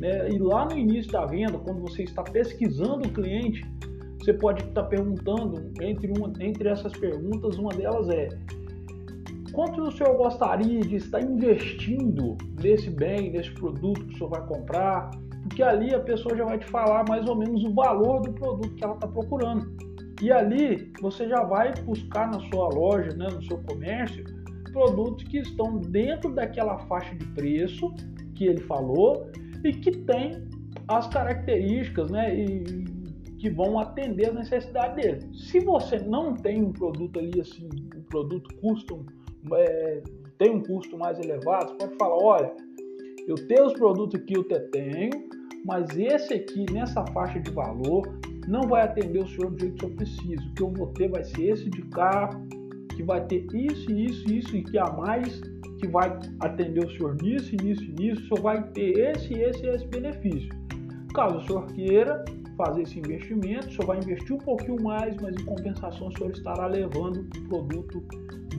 Né? 0.00 0.30
E 0.30 0.38
lá 0.38 0.66
no 0.66 0.78
início 0.78 1.10
da 1.10 1.26
venda, 1.26 1.58
quando 1.58 1.80
você 1.80 2.04
está 2.04 2.22
pesquisando 2.22 3.08
o 3.08 3.12
cliente, 3.12 3.64
você 4.20 4.32
pode 4.32 4.62
estar 4.62 4.84
perguntando, 4.84 5.72
entre, 5.80 6.12
uma, 6.18 6.32
entre 6.40 6.68
essas 6.68 6.92
perguntas, 6.92 7.56
uma 7.56 7.70
delas 7.70 8.08
é 8.10 8.28
quanto 9.58 9.82
o 9.82 9.90
senhor 9.90 10.16
gostaria 10.16 10.78
de 10.80 10.94
estar 10.94 11.20
investindo 11.20 12.36
nesse 12.62 12.90
bem, 12.90 13.32
nesse 13.32 13.50
produto 13.54 14.06
que 14.06 14.14
o 14.14 14.18
senhor 14.18 14.30
vai 14.30 14.46
comprar? 14.46 15.10
Porque 15.42 15.64
ali 15.64 15.92
a 15.92 15.98
pessoa 15.98 16.36
já 16.36 16.44
vai 16.44 16.58
te 16.58 16.66
falar 16.66 17.04
mais 17.08 17.28
ou 17.28 17.34
menos 17.34 17.64
o 17.64 17.74
valor 17.74 18.20
do 18.20 18.32
produto 18.34 18.72
que 18.76 18.84
ela 18.84 18.94
está 18.94 19.08
procurando. 19.08 19.68
E 20.20 20.32
ali 20.32 20.92
você 21.00 21.28
já 21.28 21.42
vai 21.42 21.72
buscar 21.82 22.30
na 22.30 22.40
sua 22.50 22.68
loja, 22.68 23.14
né, 23.14 23.28
no 23.28 23.42
seu 23.42 23.58
comércio, 23.58 24.24
produtos 24.72 25.24
que 25.24 25.38
estão 25.38 25.78
dentro 25.78 26.32
daquela 26.34 26.78
faixa 26.86 27.14
de 27.14 27.24
preço 27.26 27.94
que 28.34 28.46
ele 28.46 28.60
falou 28.62 29.30
e 29.64 29.72
que 29.72 29.90
tem 29.90 30.46
as 30.88 31.06
características 31.08 32.10
né, 32.10 32.34
e, 32.34 32.84
que 33.38 33.48
vão 33.50 33.78
atender 33.78 34.30
a 34.30 34.32
necessidade 34.32 35.00
dele. 35.00 35.20
Se 35.32 35.60
você 35.60 35.98
não 36.00 36.34
tem 36.34 36.62
um 36.62 36.72
produto 36.72 37.20
ali 37.20 37.40
assim, 37.40 37.68
um 37.96 38.02
produto 38.02 38.52
custom, 38.56 39.06
é, 39.52 40.02
tem 40.38 40.50
um 40.50 40.62
custo 40.62 40.98
mais 40.98 41.18
elevado, 41.20 41.70
você 41.70 41.76
pode 41.78 41.96
falar, 41.96 42.16
olha, 42.16 42.52
eu 43.28 43.36
tenho 43.46 43.66
os 43.66 43.74
produtos 43.74 44.20
que 44.22 44.36
eu 44.36 44.42
tenho, 44.44 45.10
mas 45.64 45.96
esse 45.96 46.34
aqui 46.34 46.66
nessa 46.72 47.04
faixa 47.06 47.40
de 47.40 47.50
valor 47.50 48.02
não 48.46 48.62
vai 48.62 48.82
atender 48.82 49.22
o 49.22 49.28
senhor 49.28 49.50
do 49.50 49.60
jeito 49.60 49.76
que 49.76 49.84
eu 49.84 49.90
preciso. 49.90 50.48
O 50.48 50.54
que 50.54 50.62
eu 50.62 50.72
vou 50.72 50.86
ter 50.88 51.08
vai 51.10 51.22
ser 51.22 51.50
esse 51.50 51.68
de 51.68 51.82
cá, 51.82 52.30
que 52.96 53.02
vai 53.02 53.24
ter 53.26 53.46
isso, 53.54 53.90
isso, 53.92 54.32
isso 54.32 54.56
e 54.56 54.64
que 54.64 54.78
a 54.78 54.86
mais 54.92 55.40
que 55.78 55.86
vai 55.86 56.18
atender 56.40 56.84
o 56.84 56.90
senhor 56.90 57.14
nisso, 57.22 57.54
nisso, 57.62 57.84
nisso, 57.92 58.20
o 58.22 58.28
senhor 58.28 58.42
vai 58.42 58.62
ter 58.70 58.98
esse, 58.98 59.34
esse 59.34 59.64
e 59.64 59.68
esse 59.68 59.86
benefício. 59.86 60.48
Caso 61.14 61.38
o 61.38 61.46
senhor 61.46 61.66
queira 61.66 62.24
fazer 62.56 62.82
esse 62.82 62.98
investimento, 62.98 63.68
o 63.68 63.70
senhor 63.70 63.86
vai 63.86 63.98
investir 63.98 64.34
um 64.34 64.38
pouquinho 64.38 64.82
mais, 64.82 65.16
mas 65.18 65.36
em 65.36 65.44
compensação 65.44 66.08
o 66.08 66.18
senhor 66.18 66.32
estará 66.32 66.66
levando 66.66 67.20
um 67.20 67.48
produto 67.48 68.02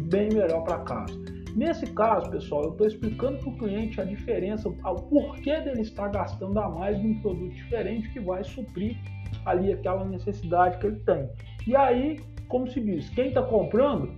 bem 0.10 0.30
melhor 0.30 0.64
para 0.64 0.80
casa. 0.80 1.39
Nesse 1.56 1.88
caso, 1.94 2.30
pessoal, 2.30 2.66
eu 2.66 2.72
estou 2.72 2.88
explicando 2.88 3.40
para 3.40 3.50
o 3.50 3.58
cliente 3.58 4.00
a 4.00 4.04
diferença, 4.04 4.70
o 4.70 4.74
porquê 4.74 5.60
dele 5.62 5.82
estar 5.82 6.08
gastando 6.10 6.58
a 6.60 6.70
mais 6.70 7.02
num 7.02 7.20
produto 7.22 7.54
diferente 7.54 8.10
que 8.10 8.20
vai 8.20 8.44
suprir 8.44 8.98
ali 9.46 9.74
aquela 9.74 10.06
necessidade 10.06 10.78
que 10.78 10.88
ele 10.88 11.00
tem. 11.00 11.30
E 11.68 11.76
aí, 11.76 12.20
como 12.48 12.68
se 12.68 12.80
diz, 12.80 13.10
quem 13.10 13.30
está 13.30 13.42
comprando 13.42 14.14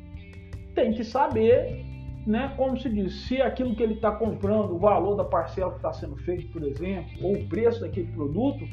tem 0.76 0.94
que 0.94 1.04
saber, 1.04 1.84
né, 2.26 2.54
como 2.56 2.78
se 2.78 2.90
diz, 2.90 3.14
se 3.28 3.42
aquilo 3.42 3.76
que 3.76 3.84
ele 3.84 3.96
está 3.96 4.12
comprando, 4.12 4.76
o 4.76 4.80
valor 4.80 5.16
da 5.16 5.26
parcela 5.26 5.72
que 5.72 5.78
está 5.78 5.94
sendo 5.94 6.16
feito, 6.18 6.52
por 6.52 6.64
exemplo, 6.64 7.12
ou 7.22 7.36
o 7.36 7.48
preço 7.48 7.82
daquele 7.82 8.12
produto, 8.12 8.66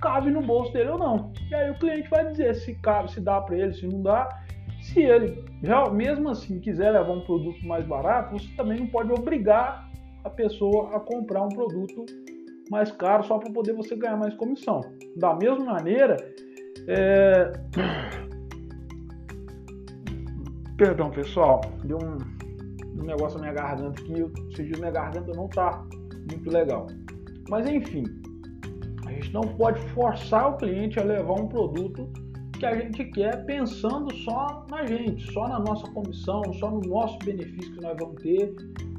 cabe 0.00 0.30
no 0.30 0.42
bolso 0.42 0.72
dele 0.72 0.90
ou 0.90 0.98
não. 0.98 1.32
E 1.48 1.54
aí 1.54 1.70
o 1.70 1.78
cliente 1.78 2.08
vai 2.10 2.28
dizer 2.30 2.54
se 2.56 2.74
cabe, 2.74 3.10
se 3.10 3.20
dá 3.20 3.40
para 3.40 3.56
ele, 3.56 3.72
se 3.72 3.86
não 3.86 4.02
dá. 4.02 4.28
Se 4.82 5.00
ele, 5.00 5.44
mesmo 5.94 6.28
assim, 6.28 6.58
quiser 6.58 6.90
levar 6.90 7.12
um 7.12 7.20
produto 7.20 7.64
mais 7.66 7.86
barato, 7.86 8.32
você 8.32 8.48
também 8.56 8.80
não 8.80 8.86
pode 8.88 9.12
obrigar 9.12 9.88
a 10.24 10.30
pessoa 10.30 10.96
a 10.96 11.00
comprar 11.00 11.42
um 11.42 11.48
produto 11.48 12.04
mais 12.70 12.90
caro 12.92 13.22
só 13.24 13.38
para 13.38 13.50
poder 13.52 13.74
você 13.74 13.94
ganhar 13.94 14.16
mais 14.16 14.34
comissão. 14.34 14.80
Da 15.16 15.34
mesma 15.34 15.64
maneira, 15.64 16.16
é... 16.88 17.52
perdão 20.76 21.10
pessoal, 21.10 21.60
deu 21.84 21.98
um, 21.98 22.18
um, 23.00 23.04
negócio 23.04 23.38
na 23.38 23.52
minha 23.52 23.54
garganta 23.54 24.02
que 24.02 24.12
esses 24.12 24.66
dias 24.66 24.80
minha 24.80 24.90
garganta 24.90 25.32
não 25.32 25.48
tá 25.48 25.84
muito 26.30 26.50
legal. 26.50 26.88
Mas 27.48 27.68
enfim, 27.68 28.04
a 29.06 29.12
gente 29.12 29.32
não 29.32 29.42
pode 29.42 29.80
forçar 29.90 30.54
o 30.54 30.56
cliente 30.56 30.98
a 30.98 31.04
levar 31.04 31.34
um 31.34 31.46
produto 31.46 32.10
que 32.62 32.66
a 32.66 32.76
gente 32.76 33.04
quer 33.06 33.44
pensando 33.44 34.14
só 34.18 34.64
na 34.70 34.86
gente, 34.86 35.32
só 35.32 35.48
na 35.48 35.58
nossa 35.58 35.84
comissão, 35.90 36.40
só 36.60 36.70
no 36.70 36.80
nosso 36.82 37.18
benefício 37.24 37.72
que 37.72 37.80
nós 37.80 37.96
vamos 37.98 38.22
ter. 38.22 38.54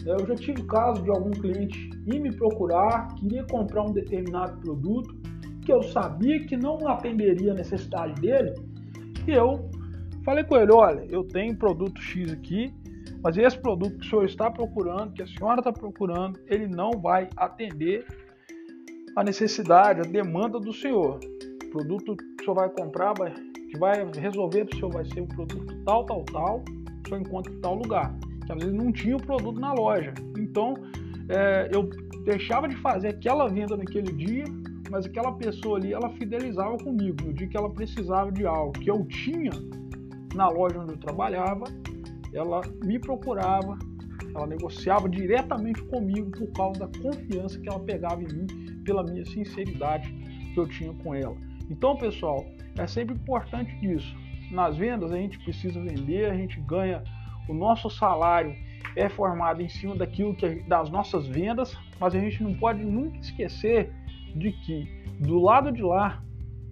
Eu 0.05 0.27
já 0.27 0.35
tive 0.35 0.63
caso 0.63 1.01
de 1.01 1.09
algum 1.09 1.31
cliente 1.31 1.89
ir 2.05 2.19
me 2.19 2.29
procurar, 2.35 3.15
queria 3.15 3.45
comprar 3.45 3.83
um 3.83 3.93
determinado 3.93 4.59
produto 4.59 5.15
que 5.61 5.71
eu 5.71 5.81
sabia 5.81 6.45
que 6.45 6.57
não 6.57 6.85
atenderia 6.89 7.53
a 7.53 7.55
necessidade 7.55 8.19
dele, 8.19 8.53
e 9.25 9.31
eu 9.31 9.69
falei 10.25 10.43
com 10.43 10.57
ele, 10.57 10.73
olha, 10.73 11.05
eu 11.09 11.23
tenho 11.23 11.55
produto 11.55 12.01
X 12.01 12.33
aqui, 12.33 12.73
mas 13.23 13.37
esse 13.37 13.57
produto 13.57 13.97
que 13.97 14.05
o 14.05 14.09
senhor 14.09 14.25
está 14.25 14.51
procurando, 14.51 15.13
que 15.13 15.21
a 15.21 15.27
senhora 15.27 15.61
está 15.61 15.71
procurando, 15.71 16.37
ele 16.47 16.67
não 16.67 16.91
vai 16.91 17.29
atender 17.37 18.05
a 19.15 19.23
necessidade, 19.23 20.01
a 20.01 20.03
demanda 20.03 20.59
do 20.59 20.73
senhor. 20.73 21.17
Produto 21.71 22.17
o 22.43 22.45
senhor 22.45 22.55
vai 22.55 22.69
comprar, 22.69 23.13
vai, 23.13 23.31
que 23.31 23.77
vai 23.77 24.05
resolver 24.19 24.65
para 24.65 24.75
o 24.75 24.79
senhor 24.79 24.91
vai 24.91 25.05
ser 25.05 25.21
um 25.21 25.27
produto 25.27 25.73
tal, 25.85 26.05
tal, 26.05 26.23
tal, 26.25 26.63
o 26.65 27.07
senhor 27.07 27.21
encontra 27.21 27.53
em 27.53 27.59
tal 27.61 27.75
lugar. 27.75 28.13
Que 28.45 28.51
às 28.51 28.59
vezes 28.59 28.73
não 28.73 28.91
tinha 28.91 29.15
o 29.15 29.21
produto 29.21 29.59
na 29.59 29.73
loja. 29.73 30.13
Então, 30.37 30.73
é, 31.29 31.69
eu 31.73 31.89
deixava 32.25 32.67
de 32.67 32.75
fazer 32.77 33.09
aquela 33.09 33.47
venda 33.47 33.77
naquele 33.77 34.11
dia, 34.11 34.43
mas 34.91 35.05
aquela 35.05 35.31
pessoa 35.33 35.77
ali, 35.77 35.93
ela 35.93 36.09
fidelizava 36.09 36.77
comigo. 36.77 37.23
No 37.25 37.33
dia 37.33 37.47
que 37.47 37.55
ela 37.55 37.69
precisava 37.69 38.31
de 38.31 38.45
algo 38.45 38.73
que 38.73 38.91
eu 38.91 39.05
tinha 39.05 39.51
na 40.35 40.49
loja 40.49 40.79
onde 40.79 40.93
eu 40.93 40.97
trabalhava, 40.97 41.63
ela 42.33 42.61
me 42.83 42.99
procurava, 42.99 43.77
ela 44.35 44.47
negociava 44.47 45.07
diretamente 45.07 45.81
comigo 45.83 46.29
por 46.31 46.47
causa 46.51 46.81
da 46.81 46.99
confiança 46.99 47.57
que 47.59 47.69
ela 47.69 47.79
pegava 47.79 48.21
em 48.21 48.27
mim, 48.27 48.47
pela 48.83 49.03
minha 49.03 49.25
sinceridade 49.25 50.11
que 50.53 50.59
eu 50.59 50.67
tinha 50.67 50.93
com 50.95 51.15
ela. 51.15 51.37
Então, 51.73 51.97
pessoal, 51.97 52.45
é 52.77 52.85
sempre 52.85 53.15
importante 53.15 53.75
isso. 53.83 54.15
Nas 54.51 54.77
vendas 54.77 55.11
a 55.11 55.17
gente 55.17 55.39
precisa 55.39 55.81
vender, 55.81 56.29
a 56.29 56.35
gente 56.35 56.59
ganha 56.61 57.03
o 57.49 57.53
nosso 57.53 57.89
salário 57.89 58.55
é 58.95 59.09
formado 59.09 59.59
em 59.59 59.67
cima 59.67 59.95
daquilo 59.95 60.35
que 60.35 60.47
das 60.67 60.91
nossas 60.91 61.25
vendas, 61.25 61.75
mas 61.99 62.13
a 62.13 62.19
gente 62.19 62.43
não 62.43 62.53
pode 62.53 62.85
nunca 62.85 63.17
esquecer 63.17 63.91
de 64.35 64.51
que 64.51 64.87
do 65.19 65.39
lado 65.41 65.71
de 65.71 65.81
lá 65.81 66.21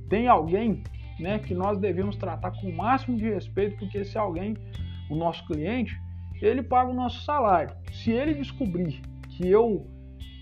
tem 0.08 0.28
alguém, 0.28 0.84
né, 1.20 1.40
que 1.40 1.56
nós 1.56 1.80
devemos 1.80 2.16
tratar 2.16 2.52
com 2.52 2.70
o 2.70 2.78
máximo 2.78 3.18
de 3.18 3.28
respeito, 3.28 3.78
porque 3.78 3.98
esse 3.98 4.18
alguém, 4.20 4.56
o 5.10 5.16
nosso 5.16 5.44
cliente, 5.48 6.00
ele 6.40 6.62
paga 6.62 6.92
o 6.92 6.94
nosso 6.94 7.24
salário. 7.24 7.76
Se 7.92 8.12
ele 8.12 8.36
descobrir 8.36 9.02
que 9.30 9.48
eu 9.48 9.88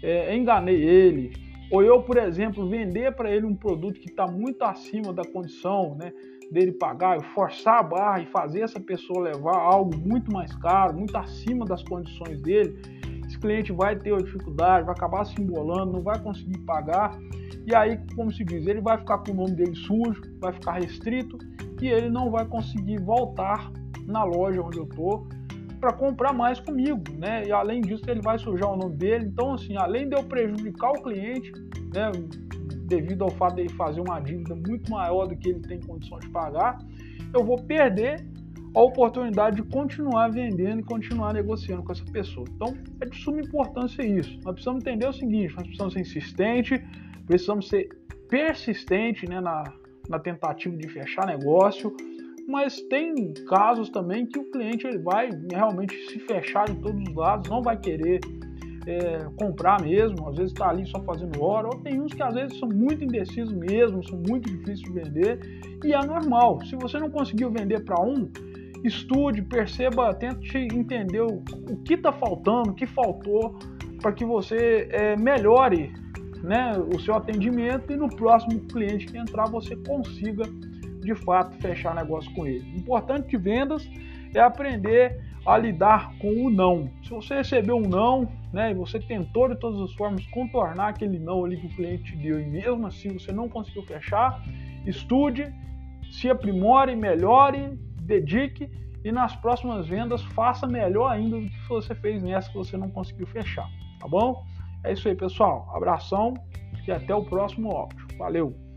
é, 0.04 0.36
enganei 0.36 0.84
ele, 0.84 1.49
ou 1.72 1.84
eu, 1.84 2.02
por 2.02 2.18
exemplo, 2.18 2.68
vender 2.68 3.16
para 3.16 3.32
ele 3.32 3.46
um 3.46 3.56
produto 3.56 4.00
que 4.00 4.10
está 4.10 4.26
muito 4.26 4.64
acima 4.64 5.14
da 5.14 5.24
condição 5.24 5.96
né, 5.96 6.12
dele 6.52 6.72
pagar, 6.72 7.18
eu 7.18 7.24
forçar 7.24 7.80
a 7.80 7.84
barra 7.84 8.22
e 8.22 8.26
fazer 8.28 8.62
essa 8.62 8.80
pessoa 8.80 9.22
levar 9.22 9.58
algo 9.58 9.96
muito 9.98 10.32
mais 10.34 10.54
caro, 10.56 10.98
muito 10.98 11.16
acima 11.16 11.66
das 11.66 11.84
condições 11.84 12.42
dele, 12.42 12.76
esse 13.28 13.38
cliente 13.38 13.72
vai 13.72 13.96
ter 13.96 14.18
dificuldade, 14.24 14.86
vai 14.86 14.96
acabar 14.96 15.24
se 15.26 15.40
embolando, 15.40 15.94
não 15.94 16.02
vai 16.02 16.20
conseguir 16.20 16.58
pagar. 16.62 17.16
E 17.68 17.76
aí, 17.76 18.00
como 18.16 18.32
se 18.32 18.44
diz, 18.44 18.66
ele 18.66 18.82
vai 18.82 18.98
ficar 18.98 19.20
com 19.20 19.32
o 19.32 19.36
nome 19.36 19.52
dele 19.52 19.76
sujo, 19.76 20.22
vai 20.40 20.52
ficar 20.52 20.80
restrito 20.80 21.38
e 21.80 21.88
ele 21.88 22.10
não 22.10 22.32
vai 22.32 22.46
conseguir 22.46 23.00
voltar 23.00 23.72
na 24.08 24.24
loja 24.24 24.62
onde 24.64 24.80
eu 24.80 24.86
estou 24.86 25.28
para 25.80 25.94
comprar 25.94 26.34
mais 26.34 26.60
comigo, 26.60 27.04
né? 27.18 27.44
E 27.46 27.52
além 27.52 27.82
disso, 27.82 28.04
ele 28.08 28.22
vai 28.22 28.38
sujar 28.38 28.72
o 28.72 28.78
nome 28.78 28.96
dele. 28.96 29.26
Então, 29.26 29.54
assim, 29.54 29.76
além 29.78 30.10
de 30.10 30.16
eu 30.16 30.24
prejudicar 30.24 30.92
o 30.92 31.02
cliente, 31.02 31.52
né, 31.94 32.12
devido 32.86 33.24
ao 33.24 33.30
fato 33.30 33.56
de 33.56 33.62
ele 33.62 33.74
fazer 33.74 34.02
uma 34.02 34.20
dívida 34.20 34.56
muito 34.56 34.92
maior 34.92 35.28
do 35.28 35.38
que 35.38 35.50
ele 35.50 35.62
tem 35.62 35.80
condição 35.80 36.20
de 36.20 36.30
pagar, 36.30 36.80
eu 37.34 37.44
vou 37.44 37.58
perder 37.58 38.26
a 38.76 38.82
oportunidade 38.82 39.58
de 39.58 39.64
continuar 39.64 40.30
vendendo 40.30 40.82
e 40.82 40.84
continuar 40.84 41.34
negociando 41.34 41.84
com 41.84 41.92
essa 41.92 42.06
pessoa. 42.06 42.46
Então, 42.56 42.76
é 43.02 43.06
de 43.06 43.18
suma 43.18 43.42
importância 43.42 44.04
isso. 44.04 44.34
Nós 44.44 44.54
precisamos 44.54 44.84
entender 44.84 45.08
o 45.08 45.14
seguinte: 45.14 45.54
nós 45.56 45.64
precisamos 45.64 45.94
ser 45.94 46.00
insistente, 46.02 46.84
precisamos 47.26 47.68
ser 47.68 47.90
persistente 48.30 49.28
né, 49.28 49.40
na, 49.42 49.64
na 50.08 50.20
tentativa 50.20 50.76
de 50.76 50.88
fechar 50.88 51.26
negócio, 51.26 51.96
mas 52.50 52.82
tem 52.82 53.32
casos 53.48 53.90
também 53.90 54.26
que 54.26 54.40
o 54.40 54.50
cliente 54.50 54.88
ele 54.88 54.98
vai 54.98 55.30
realmente 55.52 55.96
se 56.10 56.20
fechar 56.20 56.68
em 56.70 56.76
todos 56.76 57.02
os 57.08 57.16
lados, 57.16 57.48
não 57.48 57.62
vai 57.62 57.78
querer 57.78 58.20
é, 58.88 59.20
comprar 59.38 59.80
mesmo, 59.82 60.28
às 60.28 60.36
vezes 60.36 60.52
está 60.52 60.70
ali 60.70 60.86
só 60.88 61.00
fazendo 61.04 61.42
hora, 61.44 61.68
ou 61.68 61.80
tem 61.82 62.02
uns 62.02 62.12
que 62.12 62.24
às 62.24 62.34
vezes 62.34 62.58
são 62.58 62.68
muito 62.68 63.04
indecisos 63.04 63.54
mesmo, 63.54 64.04
são 64.08 64.20
muito 64.28 64.50
difíceis 64.50 64.80
de 64.80 64.92
vender, 64.92 65.40
e 65.86 65.94
é 65.94 66.04
normal. 66.04 66.60
Se 66.66 66.76
você 66.76 66.98
não 66.98 67.12
conseguiu 67.12 67.52
vender 67.52 67.86
para 67.86 68.02
um, 68.02 68.28
estude, 68.84 69.44
perceba, 69.44 70.12
tente 70.16 70.58
entender 70.58 71.22
o, 71.22 71.44
o 71.70 71.78
que 71.84 71.94
está 71.94 72.12
faltando, 72.12 72.72
o 72.72 72.74
que 72.74 72.88
faltou, 72.88 73.60
para 74.02 74.12
que 74.12 74.26
você 74.26 74.88
é, 74.92 75.16
melhore 75.16 75.94
né, 76.42 76.72
o 76.96 77.00
seu 77.00 77.14
atendimento 77.14 77.92
e 77.92 77.98
no 77.98 78.10
próximo 78.10 78.60
cliente 78.62 79.06
que 79.06 79.18
entrar 79.18 79.50
você 79.50 79.76
consiga 79.76 80.44
de 81.10 81.16
fato 81.16 81.58
fechar 81.58 81.96
negócio 81.96 82.32
com 82.34 82.46
ele. 82.46 82.78
importante 82.78 83.30
de 83.30 83.38
vendas 83.38 83.90
é 84.34 84.40
aprender 84.40 85.20
a 85.46 85.58
lidar 85.58 86.14
com 86.20 86.46
o 86.46 86.50
não. 86.50 86.90
Se 87.04 87.10
você 87.10 87.36
recebeu 87.36 87.78
um 87.78 87.88
não, 87.88 88.30
né, 88.54 88.72
e 88.72 88.74
você 88.76 89.00
tentou 89.00 89.50
de 89.50 89.56
todas 89.56 89.82
as 89.82 89.94
formas 89.94 90.26
contornar 90.28 90.90
aquele 90.90 91.18
não 91.18 91.46
ali 91.46 91.58
que 91.58 91.66
o 91.66 91.76
cliente 91.76 92.16
deu 92.16 92.40
e 92.40 92.46
mesmo 92.46 92.86
assim 92.86 93.14
você 93.14 93.32
não 93.32 93.50
conseguiu 93.50 93.84
fechar, 93.84 94.44
estude, 94.86 95.52
se 96.12 96.30
aprimore, 96.30 96.96
melhore, 96.96 97.80
dedique 98.02 98.70
e 99.04 99.12
nas 99.12 99.36
próximas 99.36 99.88
vendas 99.88 100.22
faça 100.22 100.68
melhor 100.68 101.12
ainda 101.12 101.40
do 101.40 101.50
que 101.50 101.68
você 101.70 101.96
fez 101.96 102.22
nessa 102.22 102.50
que 102.50 102.58
você 102.58 102.78
não 102.78 102.90
conseguiu 102.90 103.26
fechar, 103.26 103.68
tá 104.00 104.08
bom? 104.08 104.44
É 104.84 104.94
isso 104.94 105.08
aí, 105.08 105.16
pessoal. 105.16 105.68
Abração 105.76 106.34
e 106.88 106.92
até 106.92 107.14
o 107.14 107.24
próximo 107.24 107.72
áudio. 107.72 108.08
Valeu! 108.18 108.69